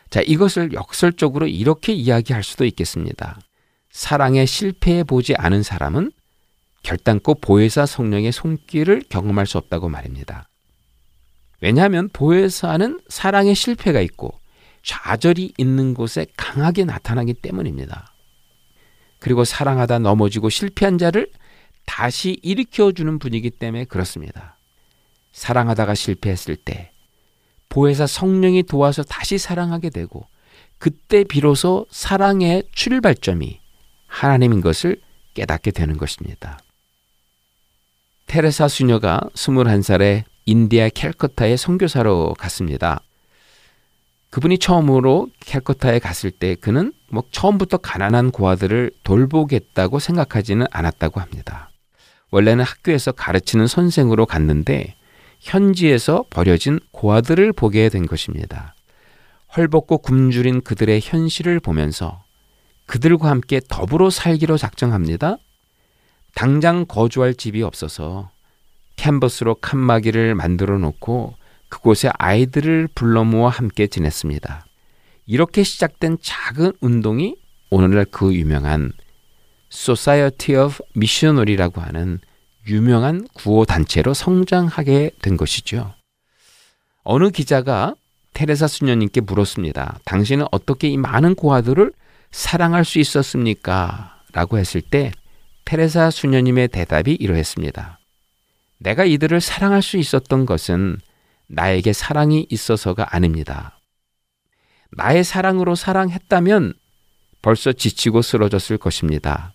[0.09, 3.39] 자, 이것을 역설적으로 이렇게 이야기할 수도 있겠습니다.
[3.89, 6.11] 사랑에 실패해 보지 않은 사람은
[6.83, 10.47] 결단코 보혜사 성령의 손길을 경험할 수 없다고 말입니다.
[11.63, 14.37] 왜냐하면 보혜사는 사랑의 실패가 있고
[14.83, 18.13] 좌절이 있는 곳에 강하게 나타나기 때문입니다.
[19.19, 21.31] 그리고 사랑하다 넘어지고 실패한 자를
[21.85, 24.57] 다시 일으켜주는 분이기 때문에 그렇습니다.
[25.31, 26.91] 사랑하다가 실패했을 때
[27.69, 30.27] 보혜사 성령이 도와서 다시 사랑하게 되고
[30.79, 33.61] 그때 비로소 사랑의 출발점이
[34.07, 34.99] 하나님인 것을
[35.33, 36.59] 깨닫게 되는 것입니다.
[38.27, 43.01] 테레사 수녀가 21살에 인디아 캘커타의 선교사로 갔습니다.
[44.29, 51.69] 그분이 처음으로 캘커타에 갔을 때 그는 뭐 처음부터 가난한 고아들을 돌보겠다고 생각하지는 않았다고 합니다.
[52.31, 54.95] 원래는 학교에서 가르치는 선생으로 갔는데
[55.39, 58.73] 현지에서 버려진 고아들을 보게 된 것입니다.
[59.55, 62.23] 헐벗고 굶주린 그들의 현실을 보면서
[62.87, 65.37] 그들과 함께 더불어 살기로 작정합니다.
[66.33, 68.31] 당장 거주할 집이 없어서
[69.03, 71.35] 캔버스로 칸막이를 만들어 놓고
[71.67, 74.65] 그곳에 아이들을 불러 모아 함께 지냈습니다.
[75.25, 77.35] 이렇게 시작된 작은 운동이
[77.69, 78.93] 오늘날 그 유명한
[79.69, 82.19] Society of Missionary라고 하는
[82.67, 85.93] 유명한 구호 단체로 성장하게 된 것이죠.
[87.03, 87.95] 어느 기자가
[88.31, 89.99] 테레사 수녀님께 물었습니다.
[90.05, 91.91] 당신은 어떻게 이 많은 고아들을
[92.31, 94.21] 사랑할 수 있었습니까?
[94.31, 95.11] 라고 했을 때
[95.65, 97.99] 테레사 수녀님의 대답이 이러했습니다.
[98.83, 100.97] 내가 이들을 사랑할 수 있었던 것은
[101.47, 103.79] 나에게 사랑이 있어서가 아닙니다.
[104.91, 106.73] 나의 사랑으로 사랑했다면
[107.41, 109.53] 벌써 지치고 쓰러졌을 것입니다.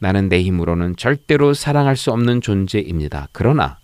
[0.00, 3.28] 나는 내 힘으로는 절대로 사랑할 수 없는 존재입니다.
[3.32, 3.78] 그러나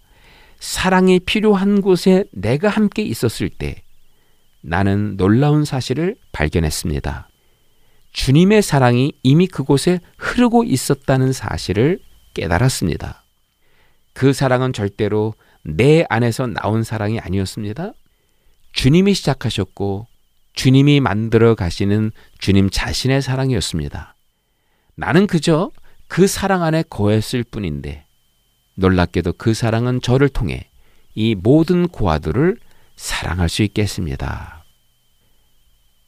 [0.59, 3.83] 사랑이 필요한 곳에 내가 함께 있었을 때
[4.63, 7.29] 나는 놀라운 사실을 발견했습니다.
[8.13, 12.01] 주님의 사랑이 이미 그곳에 흐르고 있었다는 사실을
[12.35, 13.28] 깨달았습니다.
[14.19, 17.93] 그 사랑은 절대로 내 안에서 나온 사랑이 아니었습니다.
[18.73, 20.09] 주님이 시작하셨고
[20.55, 22.11] 주님이 만들어 가시는
[22.41, 24.17] 주님 자신의 사랑이었습니다.
[24.97, 25.71] 나는 그저
[26.09, 28.07] 그 사랑 안에 거했을 뿐인데
[28.75, 30.69] 놀랍게도 그 사랑은 저를 통해
[31.15, 32.59] 이 모든 고아들을
[32.97, 34.65] 사랑할 수 있겠습니다.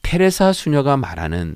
[0.03, 1.55] 테레사 수녀가 말하는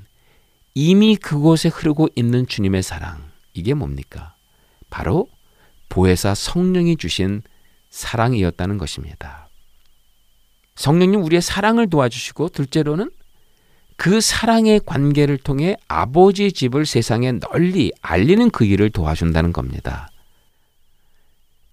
[0.73, 4.35] 이미 그곳에 흐르고 있는 주님의 사랑, 이게 뭡니까?
[4.89, 5.27] 바로
[5.89, 7.41] 보혜사 성령이 주신
[7.89, 9.49] 사랑이었다는 것입니다.
[10.75, 13.09] 성령님 우리의 사랑을 도와주시고 둘째로는
[13.97, 20.09] 그 사랑의 관계를 통해 아버지 집을 세상에 널리 알리는 그 일을 도와준다는 겁니다.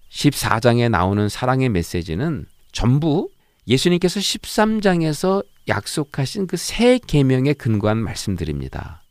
[0.09, 3.29] 14장에 나오는 사랑의 메시지는 전부
[3.67, 9.01] 예수님께서 13장에서 약속하신 그새 계명에 근거한 말씀들입니다.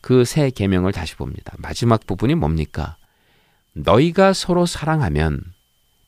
[0.00, 1.54] 그새 계명을 다시 봅니다.
[1.58, 2.96] 마지막 부분이 뭡니까?
[3.74, 5.42] 너희가 서로 사랑하면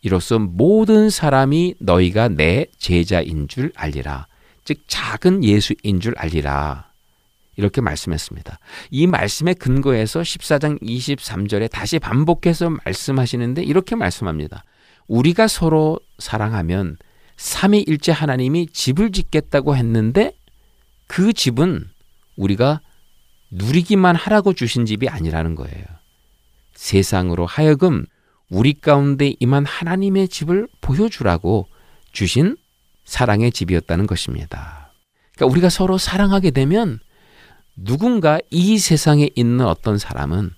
[0.03, 4.27] 이로써 모든 사람이 너희가 내 제자인 줄 알리라.
[4.65, 6.91] 즉 작은 예수인 줄 알리라.
[7.57, 8.59] 이렇게 말씀했습니다.
[8.91, 14.65] 이 말씀에 근거해서 14장 23절에 다시 반복해서 말씀하시는데 이렇게 말씀합니다.
[15.07, 16.97] 우리가 서로 사랑하면
[17.37, 20.33] 삼위일체 하나님이 집을 짓겠다고 했는데
[21.07, 21.85] 그 집은
[22.37, 22.81] 우리가
[23.51, 25.85] 누리기만 하라고 주신 집이 아니라는 거예요.
[26.75, 28.05] 세상으로 하여금
[28.51, 31.66] 우리 가운데 임한 하나님의 집을 보여주라고
[32.12, 32.57] 주신
[33.05, 34.93] 사랑의 집이었다는 것입니다.
[35.35, 37.01] 그러니까 우리가 서로 사랑하게 되면
[37.77, 40.53] 누군가 이 세상에 있는 어떤 사람은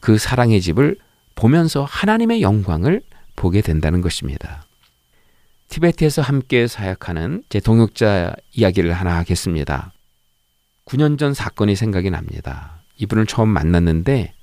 [0.00, 0.96] 그 사랑의 집을
[1.34, 3.02] 보면서 하나님의 영광을
[3.36, 4.64] 보게 된다는 것입니다.
[5.68, 9.92] 티베트에서 함께 사역하는 제 동역자 이야기를 하나 하겠습니다.
[10.84, 12.82] 9년 전 사건이 생각이 납니다.
[12.98, 14.34] 이분을 처음 만났는데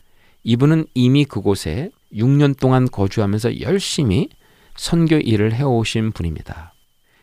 [0.44, 4.30] 이분은 이미 그곳에 6년 동안 거주하면서 열심히
[4.76, 6.74] 선교 일을 해오신 분입니다.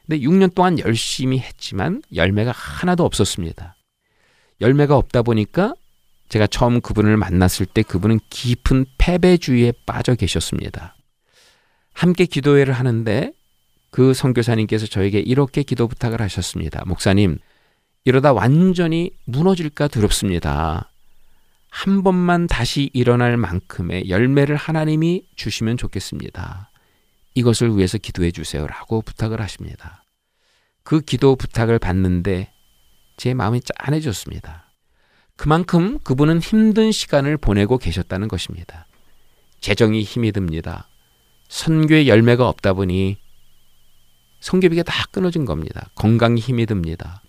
[0.07, 3.77] 근데 6년 동안 열심히 했지만 열매가 하나도 없었습니다.
[4.61, 5.75] 열매가 없다 보니까
[6.29, 10.95] 제가 처음 그분을 만났을 때 그분은 깊은 패배주의에 빠져 계셨습니다.
[11.93, 13.33] 함께 기도회를 하는데
[13.91, 16.85] 그 선교사님께서 저에게 이렇게 기도 부탁을 하셨습니다.
[16.87, 17.39] 목사님,
[18.05, 20.91] 이러다 완전히 무너질까 두렵습니다.
[21.71, 26.71] 한 번만 다시 일어날 만큼의 열매를 하나님이 주시면 좋겠습니다.
[27.35, 30.05] 이것을 위해서 기도해 주세요 라고 부탁을 하십니다.
[30.83, 32.53] 그 기도 부탁을 받는데
[33.17, 34.73] 제 마음이 짠해졌습니다.
[35.37, 38.87] 그만큼 그분은 힘든 시간을 보내고 계셨다는 것입니다.
[39.61, 40.89] 재정이 힘이 듭니다.
[41.49, 43.19] 선교의 열매가 없다 보니
[44.41, 45.91] 성교비가 다 끊어진 겁니다.
[45.95, 47.23] 건강이 힘이 듭니다.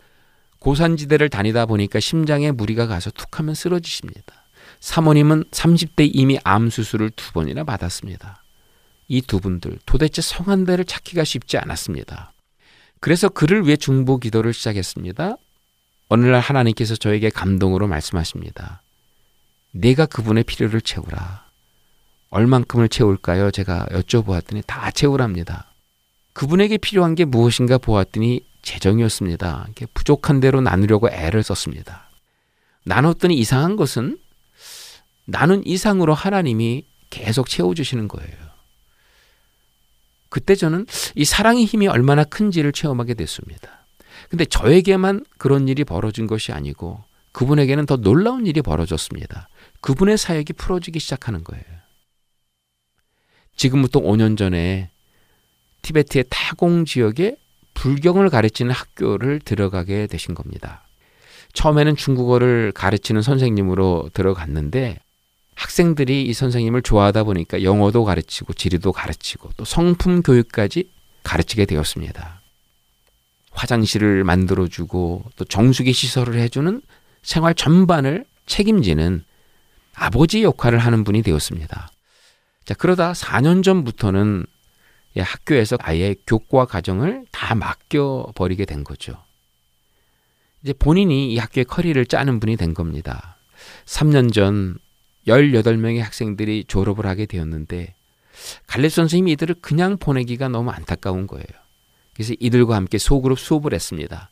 [0.59, 4.33] 고산지대를 다니다 보니까 심장에 무리가 가서 툭 하면 쓰러지십니다.
[4.79, 8.43] 사모님은 30대 이미 암 수술을 두 번이나 받았습니다.
[9.07, 12.31] 이 두 분들 도대체 성한 대를 찾기가 쉽지 않았습니다.
[12.99, 15.35] 그래서 그를 위해 중보 기도를 시작했습니다.
[16.09, 18.81] 어느 날 하나님께서 저에게 감동으로 말씀하십니다.
[19.71, 21.47] 내가 그분의 필요를 채우라.
[22.31, 23.51] 얼만큼을 채울까요?
[23.51, 25.71] 제가 여쭤보았더니 다 채우랍니다.
[26.33, 29.67] 그분에게 필요한 게 무엇인가 보았더니 재정이었습니다.
[29.93, 32.09] 부족한 대로 나누려고 애를 썼습니다.
[32.85, 34.19] 나눴더니 이상한 것은
[35.25, 38.49] 나는 이상으로 하나님이 계속 채워주시는 거예요.
[40.29, 40.85] 그때 저는
[41.15, 43.85] 이 사랑의 힘이 얼마나 큰지를 체험하게 됐습니다.
[44.29, 49.49] 근데 저에게만 그런 일이 벌어진 것이 아니고 그분에게는 더 놀라운 일이 벌어졌습니다.
[49.81, 51.63] 그분의 사역이 풀어지기 시작하는 거예요.
[53.55, 54.91] 지금부터 5년 전에
[55.81, 57.37] 티베트의 타공 지역에
[57.79, 60.85] 불경을 가르치는 학교를 들어가게 되신 겁니다.
[61.53, 64.99] 처음에는 중국어를 가르치는 선생님으로 들어갔는데
[65.55, 70.91] 학생들이 이 선생님을 좋아하다 보니까 영어도 가르치고 지리도 가르치고 또 성품 교육까지
[71.23, 72.41] 가르치게 되었습니다.
[73.51, 76.81] 화장실을 만들어주고 또 정수기 시설을 해주는
[77.23, 79.23] 생활 전반을 책임지는
[79.95, 81.89] 아버지 역할을 하는 분이 되었습니다.
[82.65, 84.45] 자, 그러다 4년 전부터는
[85.21, 89.17] 학교에서 아예 교과 과정을 다 맡겨 버리게 된 거죠.
[90.63, 93.37] 이제 본인이 이 학교의 커리를 짜는 분이 된 겁니다.
[93.85, 94.77] 3년 전
[95.27, 97.93] 18명의 학생들이 졸업을 하게 되었는데
[98.67, 101.45] 갈렙 선생님이 이들을 그냥 보내기가 너무 안타까운 거예요.
[102.13, 104.29] 그래서 이들과 함께 소그룹 수업을 했습니다.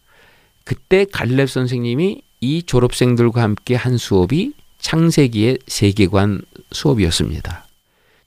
[0.64, 7.67] 그때 갈렙 선생님이 이 졸업생들과 함께 한 수업이 창세기의 세계관 수업이었습니다.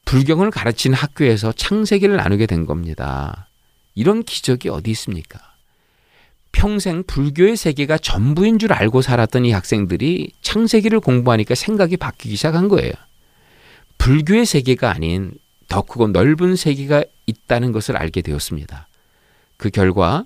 [0.04, 3.48] 불경을 가르치는 학교에서 창세기를 나누게 된 겁니다.
[3.94, 5.38] 이런 기적이 어디 있습니까?
[6.52, 12.92] 평생 불교의 세계가 전부인 줄 알고 살았던 이 학생들이 창세기를 공부하니까 생각이 바뀌기 시작한 거예요.
[13.98, 15.32] 불교의 세계가 아닌
[15.68, 18.88] 더 크고 넓은 세계가 있다는 것을 알게 되었습니다.
[19.56, 20.24] 그 결과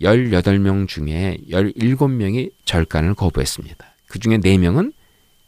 [0.00, 3.84] 18명 중에 17명이 절간을 거부했습니다.
[4.06, 4.92] 그 중에 4명은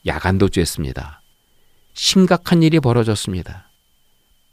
[0.07, 1.18] 야간도주했습니다.
[1.99, 3.69] 심각한 일이 벌어졌습니다.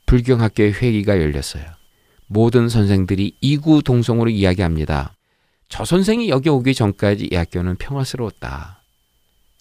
[0.08, 1.64] 불경학교의 회의가 열렸어요.
[2.26, 5.14] 모든 선생들이 이구동성으로 이야기합니다.
[5.70, 8.82] 저 선생이 여기 오기 전까지 이 학교는 평화스러웠다.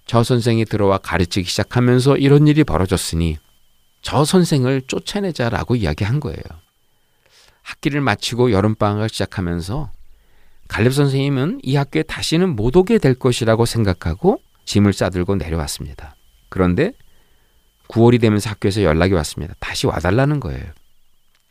[0.07, 3.37] 저 선생이 들어와 가르치기 시작하면서 이런 일이 벌어졌으니
[4.01, 6.43] 저 선생을 쫓아내자라고 이야기한 거예요.
[7.61, 9.93] 학기를 마치고 여름방학을 시작하면서
[10.68, 16.16] 갈렙 선생님은 이 학교에 다시는 못 오게 될 것이라고 생각하고 짐을 싸들고 내려왔습니다.
[16.49, 16.95] 그런데
[17.89, 19.55] 9월이 되면서 학교에서 연락이 왔습니다.
[19.59, 20.64] 다시 와달라는 거예요.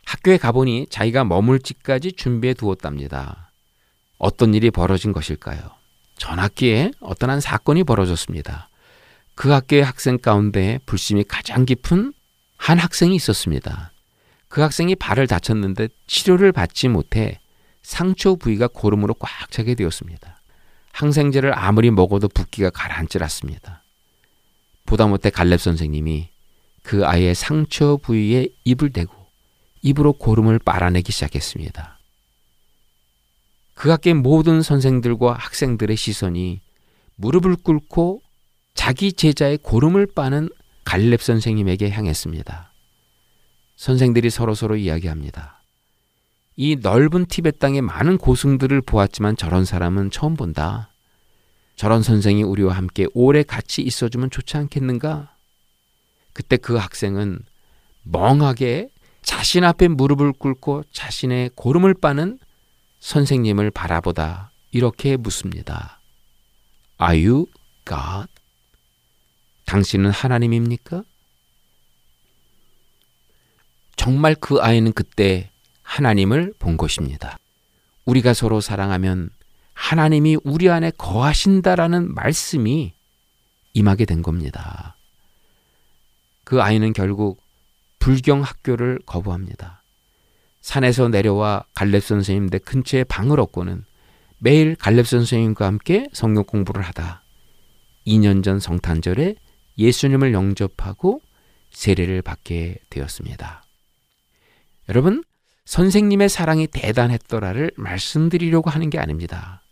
[0.04, 3.52] 학교에 가보니 자기가 머물 집까지 준비해 두었답니다.
[4.18, 5.60] 어떤 일이 벌어진 것일까요?
[6.16, 8.68] 전 학기에 어떤 한 사건이 벌어졌습니다.
[9.34, 12.12] 그 학교의 학생 가운데 불심이 가장 깊은
[12.56, 13.92] 한 학생이 있었습니다.
[14.48, 17.40] 그 학생이 발을 다쳤는데 치료를 받지 못해
[17.82, 20.40] 상처 부위가 고름으로 꽉 차게 되었습니다.
[20.92, 23.83] 항생제를 아무리 먹어도 붓기가 가라앉질 않습니다.
[24.94, 26.28] 보다 못해 갈렙 선생님이
[26.84, 29.12] 그 아이의 상처 부위에 입을 대고
[29.82, 31.98] 입으로 고름을 빨아내기 시작했습니다.
[33.74, 36.60] 그 학교의 모든 선생들과 학생들의 시선이
[37.16, 38.22] 무릎을 꿇고
[38.74, 40.48] 자기 제자의 고름을 빠는
[40.84, 42.72] 갈렙 선생님에게 향했습니다.
[43.74, 45.60] 선생들이 서로서로 이야기합니다.
[46.54, 50.93] 이 넓은 티벳 땅에 많은 고승들을 보았지만 저런 사람은 처음 본다.
[51.76, 55.34] 저런 선생이 우리와 함께 오래 같이 있어주면 좋지 않겠는가?
[56.32, 57.40] 그때 그 학생은
[58.02, 58.88] 멍하게
[59.22, 62.38] 자신 앞에 무릎을 꿇고 자신의 고름을 빠는
[63.00, 66.00] 선생님을 바라보다 이렇게 묻습니다.
[67.00, 67.46] Are you
[67.86, 68.28] God?
[69.66, 71.02] 당신은 하나님입니까?
[73.96, 75.50] 정말 그 아이는 그때
[75.82, 77.38] 하나님을 본 것입니다.
[78.04, 79.30] 우리가 서로 사랑하면
[79.74, 82.94] 하나님이 우리 안에 거하신다라는 말씀이
[83.74, 84.96] 임하게 된 겁니다.
[86.44, 87.42] 그 아이는 결국
[87.98, 89.82] 불경 학교를 거부합니다.
[90.60, 93.84] 산에서 내려와 갈렙 선생님 내 근처에 방을 얻고는
[94.38, 97.22] 매일 갈렙 선생님과 함께 성경 공부를 하다
[98.06, 99.36] 2년 전 성탄절에
[99.78, 101.20] 예수님을 영접하고
[101.70, 103.64] 세례를 받게 되었습니다.
[104.88, 105.24] 여러분,
[105.64, 109.63] 선생님의 사랑이 대단했더라를 말씀드리려고 하는 게 아닙니다.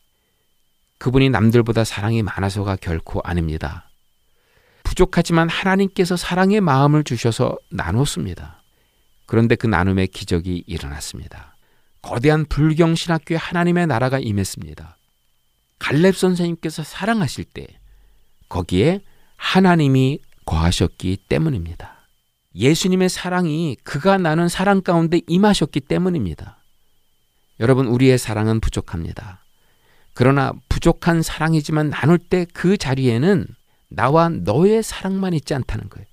[1.03, 3.91] 그분이 남들보다 사랑이 많아서가 결코 아닙니다.
[4.85, 8.63] 부족하지만 하나님께서 사랑의 마음을 주셔서 나눴습니다.
[9.27, 11.57] 그런데 그 나눔의 기적이 일어났습니다.
[12.03, 14.97] 거대한 불경 신학교에 하나님의 나라가 임했습니다.
[15.81, 17.67] 갈렙 선생님께서 사랑하실 때
[18.49, 19.01] 거기에
[19.35, 22.07] 하나님이 거하셨기 때문입니다.
[22.55, 26.59] 예수님의 사랑이 그가 나눈 사랑 가운데 임하셨기 때문입니다.
[27.59, 29.43] 여러분, 우리의 사랑은 부족합니다.
[30.15, 33.47] 그러나 부족한 사랑이지만 나눌 때 그 자리에는
[33.89, 36.07] 나와 너의 사랑만 있지 않다는 거예요.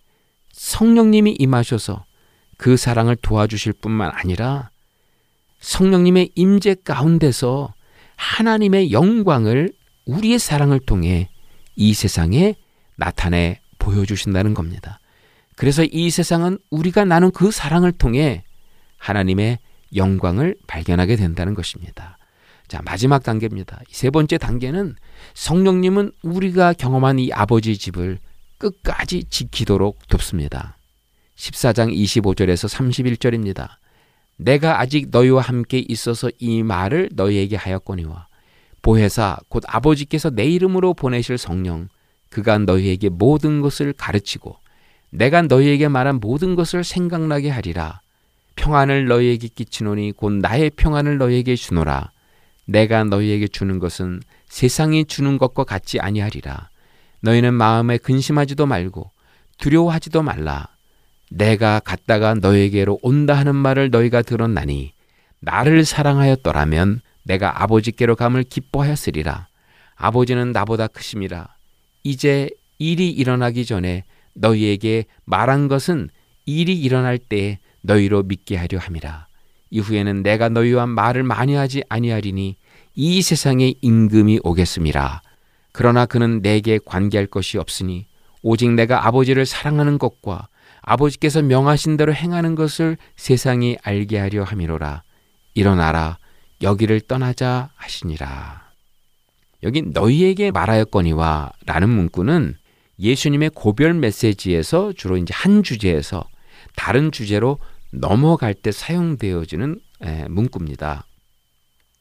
[0.52, 2.06] 성령님이 임하셔서
[2.58, 4.70] 그 사랑을 도와주실 뿐만 아니라
[5.62, 7.74] 성령님의 임재 가운데서
[8.16, 9.74] 하나님의 영광을
[10.06, 11.30] 우리의 사랑을 통해
[11.76, 12.56] 이 세상에
[12.97, 15.00] 나타내 보여주신다는 겁니다.
[15.56, 18.43] 그래서 이 세상은 우리가 나눈 그 사랑을 통해
[18.97, 19.60] 하나님의
[19.95, 22.18] 영광을 발견하게 된다는 것입니다.
[22.70, 23.82] 자, 마지막 단계입니다.
[23.89, 24.95] 세 번째 단계는
[25.34, 28.20] 성령님은 우리가 경험한 이 아버지 집을
[28.59, 30.78] 끝까지 지키도록 돕습니다.
[31.36, 33.70] 14장 25절에서 31절입니다.
[34.38, 38.28] 내가 아직 너희와 함께 있어서 이 말을 너희에게 하였거니와
[38.84, 41.89] 보혜사 곧 아버지께서 내 이름으로 보내실 성령
[42.30, 44.55] 그가 너희에게 모든 것을 가르치고
[45.09, 47.99] 내가 너희에게 말한 모든 것을 생각나게 하리라
[48.55, 52.11] 평안을 너희에게 끼치노니 곧 나의 평안을 너희에게 주노라
[52.70, 56.70] 내가 너희에게 주는 것은 세상이 주는 것과 같지 아니하리라.
[57.22, 59.09] 너희는 마음에 근심하지도 말고
[59.57, 60.67] 두려워하지도 말라.
[61.32, 64.93] 내가 갔다가 너희에게로 온다 하는 말을 너희가 들었나니
[65.39, 69.47] 나를 사랑하였더라면 내가 아버지께로 감을 기뻐하였으리라.
[69.95, 71.47] 아버지는 나보다 크심이라.
[72.03, 74.03] 이제 일이 일어나기 전에
[74.34, 76.09] 너희에게 말한 것은
[76.45, 79.28] 일이 일어날 때 너희로 믿게 하려 함이라.
[79.72, 82.59] 이후에는 내가 너희와 말을 많이 하지 아니하리니
[83.02, 85.22] 이 세상에 임금이 오겠음이라
[85.72, 88.08] 그러나 그는 내게 관계할 것이 없으니
[88.41, 90.50] 오직 내가 아버지를 사랑하는 것과
[90.82, 95.04] 아버지께서 명하신 대로 행하는 것을 세상이 알게 하려 함이로라.
[95.54, 96.18] 일어나라.
[96.62, 98.70] 여기를 떠나자 하시니라.
[99.64, 102.58] 여기 너희에게 말하였거니와 라는 문구는
[103.00, 106.26] 예수님의 고별 메시지에서 주로 이제 한 주제에서
[106.76, 107.60] 다른 주제로
[107.93, 109.80] 넘어갈 때 사용되어지는
[110.28, 111.06] 문구입니다.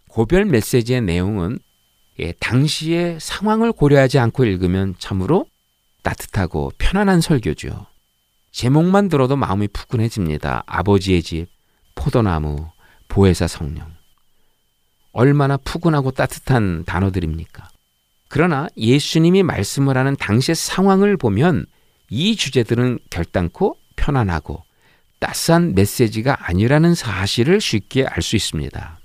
[0.09, 1.59] 고별 메시지의 내용은
[2.19, 5.47] 예, 당시의 상황을 고려하지 않고 읽으면 참으로
[6.03, 7.87] 따뜻하고 편안한 설교죠.
[8.51, 10.65] 제목만 들어도 마음이 푸근해집니다.
[10.67, 11.47] 아버지의 집,
[11.95, 12.69] 포도나무,
[13.09, 13.87] 보혜사 성령.
[15.13, 17.69] 얼마나 푸근하고 따뜻한 단어들입니까?
[18.29, 21.67] 그러나 예수님이 말씀을 하는 당시의 상황을 보면
[22.11, 24.63] 이 주제들은 결단코 편안하고
[25.19, 28.98] 따스한 메시지가 아니라는 사실을 쉽게 알 수 있습니다.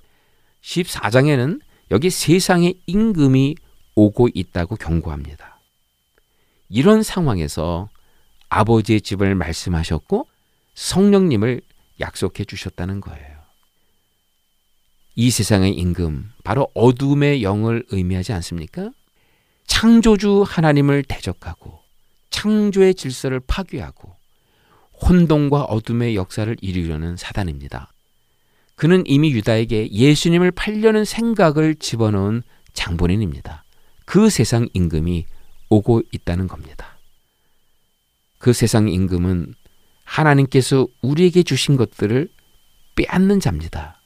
[0.63, 1.59] 14장에는
[1.91, 3.55] 여기 세상의 임금이
[3.95, 5.59] 오고 있다고 경고합니다.
[6.69, 7.89] 이런 상황에서
[8.49, 10.27] 아버지의 집을 말씀하셨고
[10.73, 11.61] 성령님을
[11.99, 13.33] 약속해 주셨다는 거예요.
[15.15, 18.89] 이 세상의 임금, 바로 어둠의 영을 의미하지 않습니까?
[19.67, 21.79] 창조주 하나님을 대적하고
[22.31, 24.15] 창조의 질서를 파괴하고
[25.01, 27.92] 혼돈과 어둠의 역사를 이루려는 사단입니다.
[28.75, 32.43] 그는 이미 유다에게 예수님을 팔려는 생각을 집어넣은
[32.73, 33.63] 장본인입니다.
[34.05, 35.25] 그 세상 임금이
[35.69, 36.97] 오고 있다는 겁니다.
[38.39, 39.53] 그 세상 임금은
[40.03, 42.29] 하나님께서 우리에게 주신 것들을
[42.95, 44.01] 빼앗는 자입니다.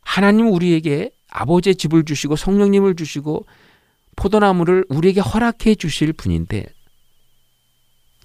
[0.00, 3.46] 하나님 우리에게 아버지의 집을 주시고 성령님을 주시고
[4.16, 6.66] 포도나무를 우리에게 허락해 주실 분인데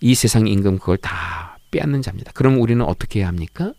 [0.01, 2.31] 이 세상 임금 그걸 다 빼앗는 자입니다.
[2.33, 3.73] 그럼 우리는 어떻게 해야 합니까?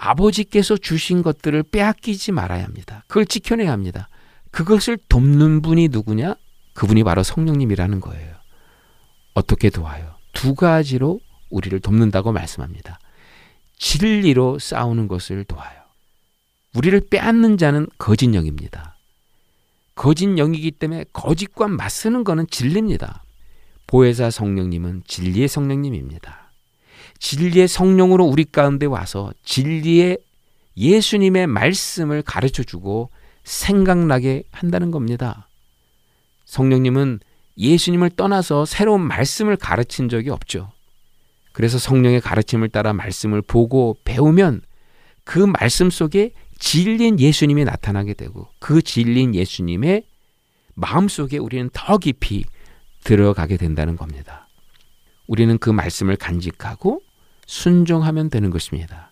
[0.00, 3.04] 아버지께서 주신 것들을 빼앗기지 말아야 합니다.
[3.06, 4.08] 그걸 지켜내야 합니다.
[4.50, 6.36] 그것을 돕는 분이 누구냐?
[6.72, 8.34] 그분이 바로 성령님이라는 거예요.
[9.34, 10.14] 어떻게 도와요?
[10.32, 11.20] 두 가지로
[11.50, 12.98] 우리를 돕는다고 말씀합니다.
[13.76, 15.78] 진리로 싸우는 것을 도와요.
[16.74, 18.96] 우리를 빼앗는 자는 거짓 영입니다.
[19.94, 23.22] 거짓 영이기 때문에 거짓과 맞서는 것은 진리입니다.
[23.86, 26.39] 보혜사 성령님은 진리의 성령님입니다.
[27.20, 30.18] 진리의 성령으로 우리 가운데 와서 진리의
[30.76, 33.10] 예수님의 말씀을 가르쳐 주고
[33.44, 35.48] 생각나게 한다는 겁니다.
[36.46, 37.20] 성령님은
[37.58, 40.72] 예수님을 떠나서 새로운 말씀을 가르친 적이 없죠.
[41.52, 44.62] 그래서 성령의 가르침을 따라 말씀을 보고 배우면
[45.24, 50.04] 그 말씀 속에 진리인 예수님이 나타나게 되고 그 진리인 예수님의
[50.74, 52.44] 마음 속에 우리는 더 깊이
[53.04, 54.48] 들어가게 된다는 겁니다.
[55.26, 57.02] 우리는 그 말씀을 간직하고
[57.50, 59.10] 순종하면 되는 것입니다.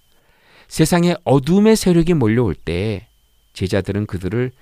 [0.68, 3.09] 세상에 어둠의 세력이 몰려올 때
[3.53, 4.53] 제자들은 그들을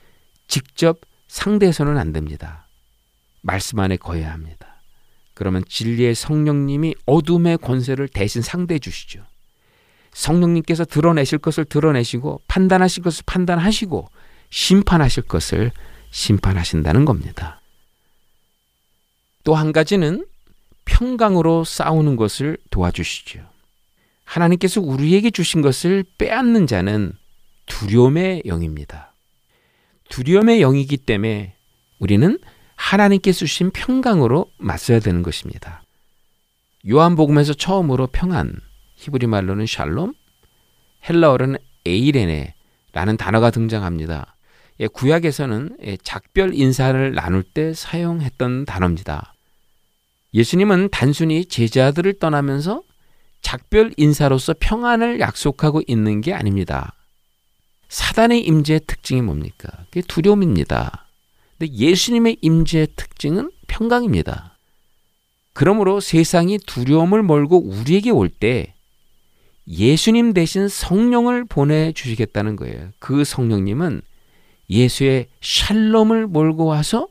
[0.49, 2.67] 직접 상대해서는 안 됩니다.
[3.43, 4.81] 말씀 안에 거해야 합니다.
[5.35, 9.23] 그러면 진리의 성령님이 어둠의 권세를 대신 상대해 주시죠.
[10.15, 14.09] 성령님께서 드러내실 것을 드러내시고 판단하실 것을 판단하시고
[14.49, 15.71] 심판하실 것을
[16.11, 17.61] 심판하신다는 겁니다.
[19.45, 20.25] 또 한 가지는
[20.87, 23.56] 평강으로 싸우는 것을 도와주시죠.
[24.27, 27.13] 하나님께서 우리에게 주신 것을 빼앗는 자는
[27.65, 29.15] 두려움의 영입니다.
[30.11, 31.55] 두려움의 영이기 때문에
[31.99, 32.39] 우리는
[32.75, 35.83] 하나님께서 주신 평강으로 맞서야 되는 것입니다.
[36.89, 38.53] 요한복음에서 처음으로 평안,
[38.97, 40.13] 히브리 말로는 샬롬,
[41.09, 44.37] 헬라어로는 에이레네라는 단어가 등장합니다.
[44.81, 49.35] 예, 구약에서는 예, 작별 인사를 나눌 때 사용했던 단어입니다.
[50.35, 52.83] 예수님은 단순히 제자들을 떠나면서
[53.47, 56.95] 작별 인사로서 평안을 약속하고 있는 게 아닙니다.
[57.89, 59.69] 사단의 임재의 특징이 뭡니까?
[59.85, 61.07] 그게 두려움입니다.
[61.57, 64.59] 근데 예수님의 임재의 특징은 평강입니다.
[65.53, 68.75] 그러므로 세상이 두려움을 몰고 우리에게 올 때
[69.69, 72.91] 예수님 대신 성령을 보내주시겠다는 거예요.
[72.99, 74.03] 그 성령님은
[74.71, 77.07] 예수의 샬롬을 몰고 와서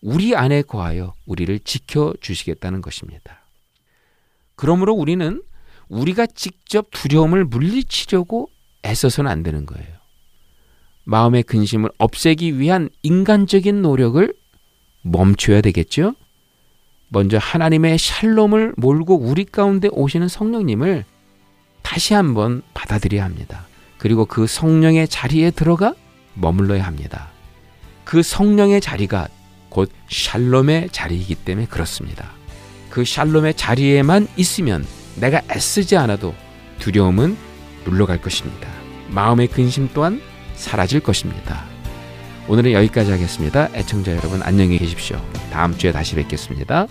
[0.00, 3.44] 우리 안에 거하여 우리를 지켜 주시겠다는 것입니다.
[4.56, 5.42] 그러므로 우리는
[5.88, 8.50] 우리가 직접 두려움을 물리치려고
[8.84, 9.86] 애써서는 안 되는 거예요.
[11.04, 14.32] 마음의 근심을 없애기 위한 인간적인 노력을
[15.02, 16.14] 멈춰야 되겠죠?
[17.08, 21.04] 먼저 하나님의 샬롬을 몰고 우리 가운데 오시는 성령님을
[21.82, 23.66] 다시 한번 받아들여야 합니다.
[23.98, 25.94] 그리고 그 성령의 자리에 들어가
[26.34, 27.30] 머물러야 합니다.
[28.04, 29.28] 그 성령의 자리가
[29.68, 32.30] 곧 샬롬의 자리이기 때문에 그렇습니다.
[32.90, 36.34] 그 샬롬의 자리에만 있으면 내가 애쓰지 않아도
[36.78, 37.36] 두려움은
[37.84, 38.68] 물러갈 것입니다.
[39.08, 40.20] 마음의 근심 또한
[40.54, 41.64] 사라질 것입니다.
[42.48, 43.68] 오늘은 여기까지 하겠습니다.
[43.74, 45.20] 애청자 여러분 안녕히 계십시오.
[45.50, 46.86] 다음 주에 다시 뵙겠습니다.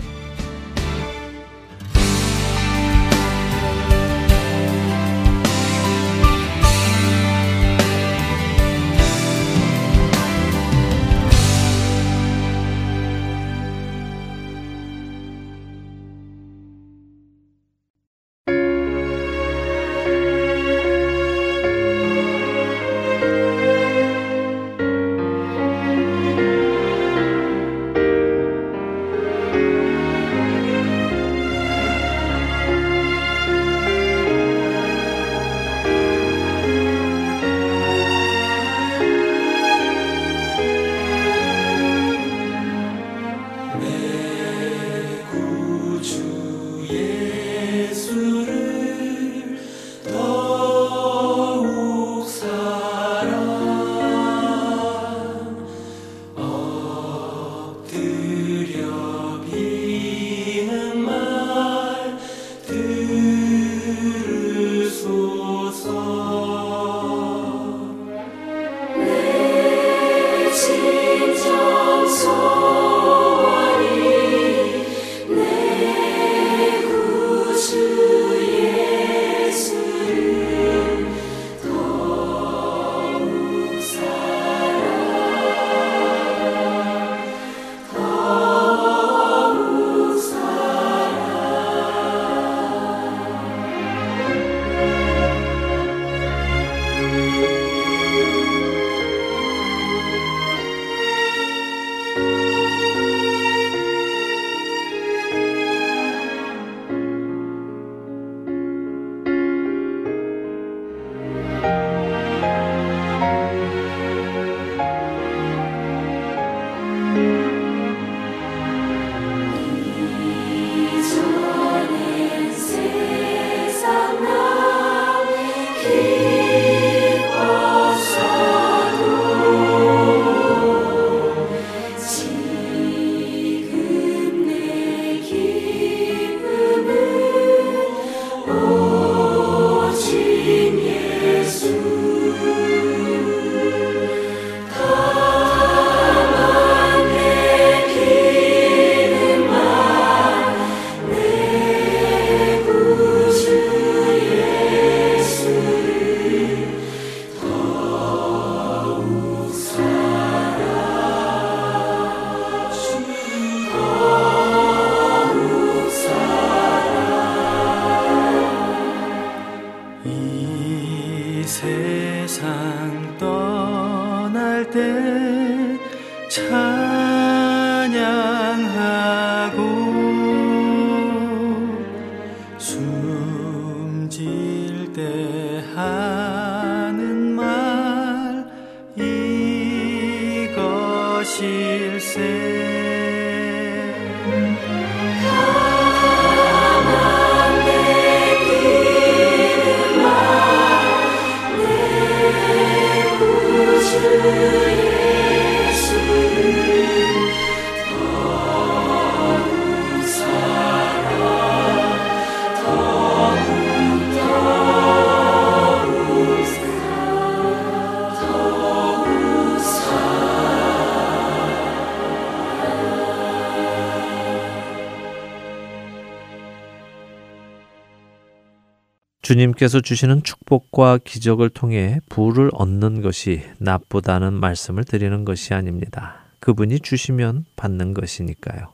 [229.34, 236.18] 주님께서 주시는 축복과 기적을 통해 부를 얻는 것이 나쁘다는 말씀을 드리는 것이 아닙니다.
[236.40, 238.68] 그분이 주시면 받는 것이니까요.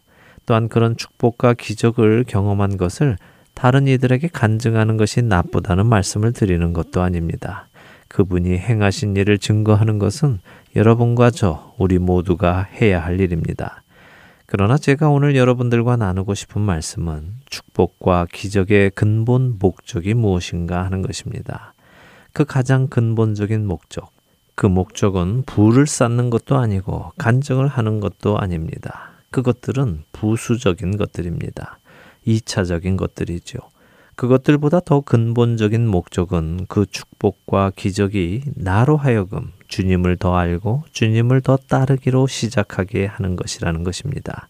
[0.46, 3.16] 또한 그런 축복과 기적을 경험한 것을
[3.54, 7.70] 다른 이들에게 간증하는 것이 나쁘다는 말씀을 드리는 것도 아닙니다.
[8.10, 10.40] 그분이 행하신 일을 증거하는 것은
[10.76, 13.82] 여러분과 저, 우리 모두가 해야 할 일입니다.
[14.52, 21.76] 그러나 제가 오늘 여러분들과 나누고 싶은 말씀은 축복과 기적의 근본 목적이 무엇인가 하는 것입니다.
[22.34, 24.10] 그 가장 근본적인 목적,
[24.56, 29.12] 그 목적은 부를 쌓는 것도 아니고 간증을 하는 것도 아닙니다.
[29.30, 31.78] 그것들은 부수적인 것들입니다.
[32.26, 33.60] 2차적인 것들이죠.
[34.16, 42.28] 그것들보다 더 근본적인 목적은 그 축복과 기적이 나로 하여금 주님을 더 알고 주님을 더 따르기로
[42.28, 44.50] 시작하게 하는 것이라는 것입니다.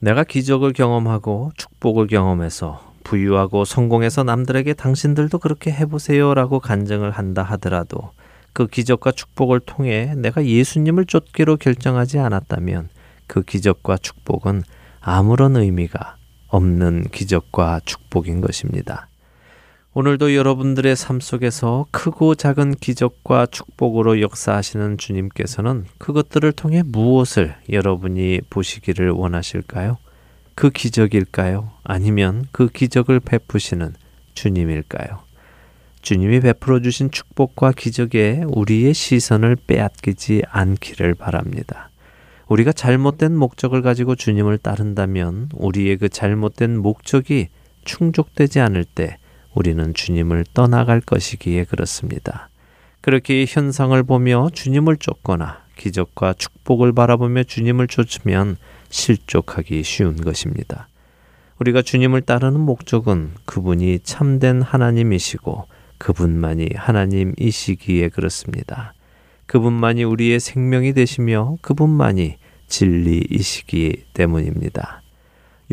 [0.00, 8.12] 내가 기적을 경험하고 축복을 경험해서 부유하고 성공해서 남들에게 당신들도 그렇게 해보세요 라고 간증을 한다 하더라도
[8.54, 12.88] 그 기적과 축복을 통해 내가 예수님을 쫓기로 결정하지 않았다면
[13.26, 14.62] 그 기적과 축복은
[15.00, 16.16] 아무런 의미가
[16.48, 19.08] 없는 기적과 축복인 것입니다.
[19.96, 29.10] 오늘도 여러분들의 삶 속에서 크고 작은 기적과 축복으로 역사하시는 주님께서는 그것들을 통해 무엇을 여러분이 보시기를
[29.10, 29.98] 원하실까요?
[30.56, 31.70] 그 기적일까요?
[31.84, 33.94] 아니면 그 기적을 베푸시는
[34.34, 35.20] 주님일까요?
[36.02, 41.90] 주님이 베풀어 주신 축복과 기적에 우리의 시선을 빼앗기지 않기를 바랍니다.
[42.48, 47.46] 우리가 잘못된 목적을 가지고 주님을 따른다면 우리의 그 잘못된 목적이
[47.84, 49.18] 충족되지 않을 때
[49.54, 52.48] 우리는 주님을 떠나갈 것이기에 그렇습니다.
[53.00, 58.56] 그렇게 현상을 보며 주님을 쫓거나 기적과 축복을 바라보며 주님을 쫓으면
[58.88, 60.88] 실족하기 쉬운 것입니다.
[61.58, 65.66] 우리가 주님을 따르는 목적은 그분이 참된 하나님이시고
[65.98, 68.94] 그분만이 하나님이시기에 그렇습니다.
[69.46, 75.03] 그분만이 우리의 생명이 되시며 그분만이 진리이시기 때문입니다.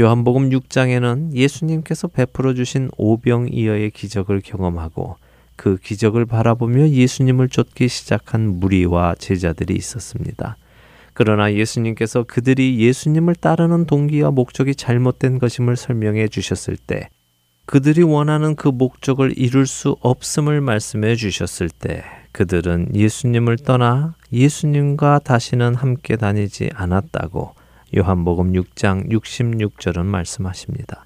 [0.02, 5.18] 요한복음 6장에는 예수님께서 베풀어 주신 오병이어의 기적을 경험하고
[5.56, 10.58] 그 기적을 바라보며 예수님을 쫓기 시작한 무리와 제자들이 있었습니다.
[11.14, 17.10] 그러나 예수님께서 그들이 예수님을 따르는 동기와 목적이 잘못된 것임을 설명해 주셨을 때
[17.68, 25.76] 그들이 원하는 그 목적을 이룰 수 없음을 말씀해 주셨을 때 그들은 예수님을 떠나 예수님과 다시는
[25.76, 27.61] 함께 다니지 않았다고
[27.96, 31.06] 요한복음 6장 66절은 말씀하십니다.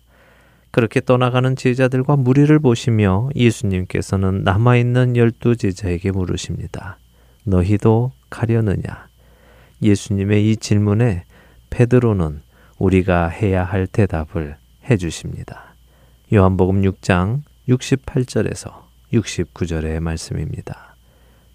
[0.72, 6.98] 그렇게 떠나가는 제자들과 무리를 보시며 예수님께서는 남아있는 열두 제자에게 물으십니다.
[7.46, 9.08] 너희도 가려느냐?
[9.82, 11.24] 예수님의 이 질문에
[11.70, 12.42] 베드로는
[12.78, 14.58] 우리가 해야 할 대답을
[14.90, 15.76] 해 주십니다.
[16.34, 18.84] 요한복음 6장 68절에서
[19.14, 20.96] 69절의 말씀입니다.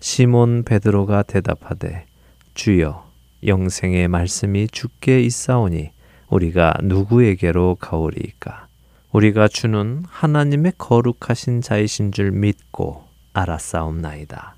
[0.01, 2.07] 시몬 베드로가 대답하되
[2.55, 3.10] 주여
[3.47, 5.91] 영생의 말씀이 주께 있사오니
[6.29, 8.69] 우리가 누구에게로 가오리이까
[9.13, 14.55] 우리가 주는 하나님의 거룩하신 자이신 줄 믿고 알았사옵나이다.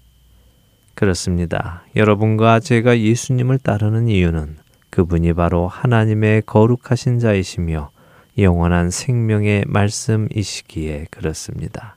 [0.95, 1.85] 그렇습니다.
[1.97, 4.59] 여러분과 제가 예수님을 따르는 이유는
[4.91, 7.91] 그분이 바로 하나님의 거룩하신 자이시며
[8.39, 11.97] 영원한 생명의 말씀이시기에 그렇습니다.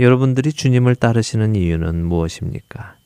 [0.00, 2.96] 여러분들이 주님을 따르시는 이유는 무엇입니까?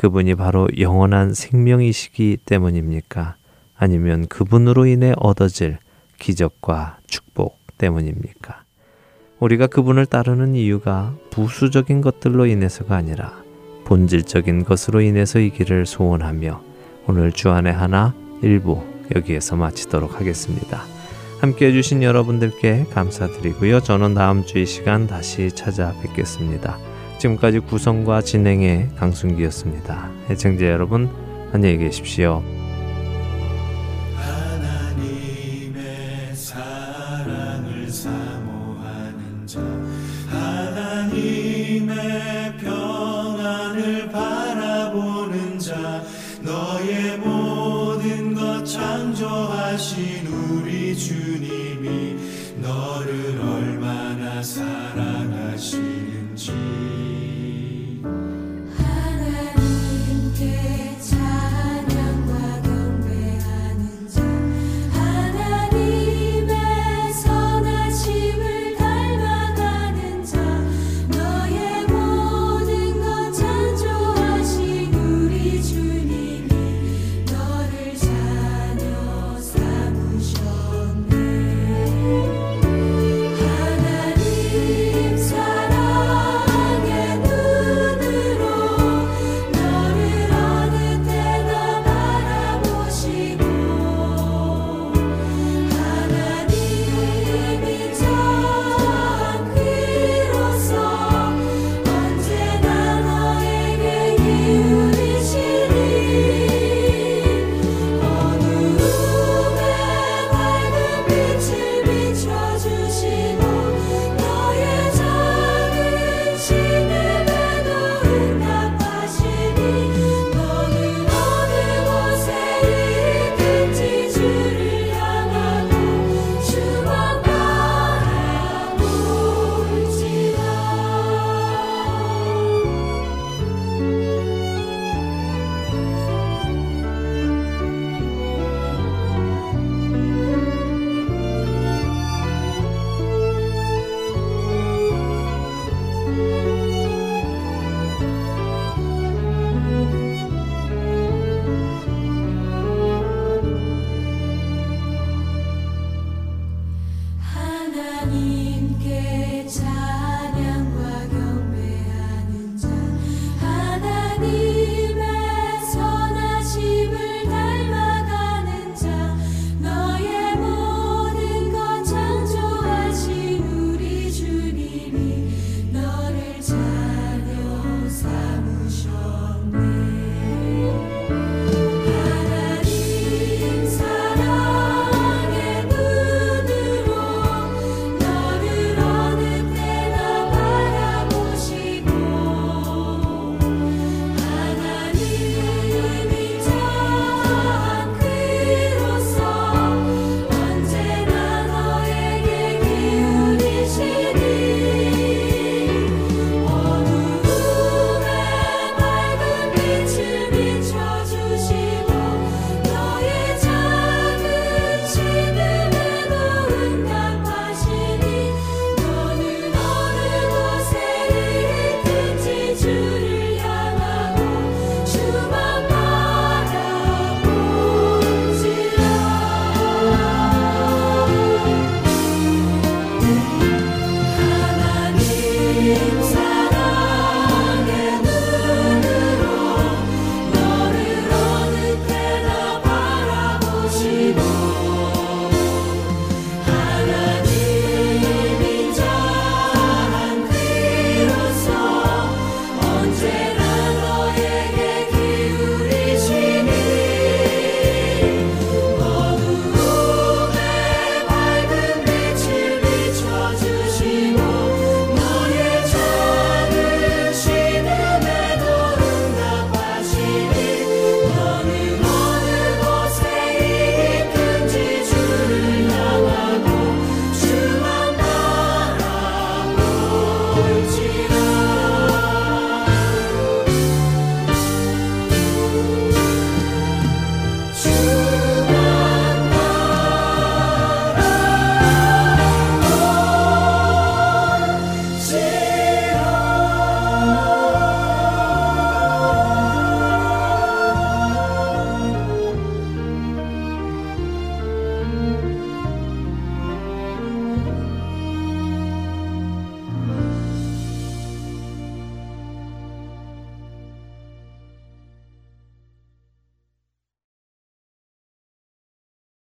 [0.00, 3.34] 그분이 바로 영원한 생명이시기 때문입니까?
[3.76, 5.76] 아니면 그분으로 인해 얻어질
[6.18, 8.62] 기적과 축복 때문입니까?
[9.40, 13.42] 우리가 그분을 따르는 이유가 부수적인 것들로 인해서가 아니라
[13.84, 16.62] 본질적인 것으로 인해서이기를 소원하며
[17.06, 18.82] 오늘 주안의 하나 일부
[19.14, 20.80] 여기에서 마치도록 하겠습니다.
[21.42, 23.80] 함께 해주신 여러분들께 감사드리고요.
[23.80, 26.89] 저는 다음 주 이 시간 다시 찾아뵙겠습니다.
[27.20, 30.10] 지금까지 구성과 진행의 강순기였습니다.
[30.30, 31.10] 애청자 여러분
[31.52, 32.42] 안녕히 계십시오.
[48.62, 52.16] 창조하신 우리 주님이
[52.62, 54.69] 너를 얼마나 사랑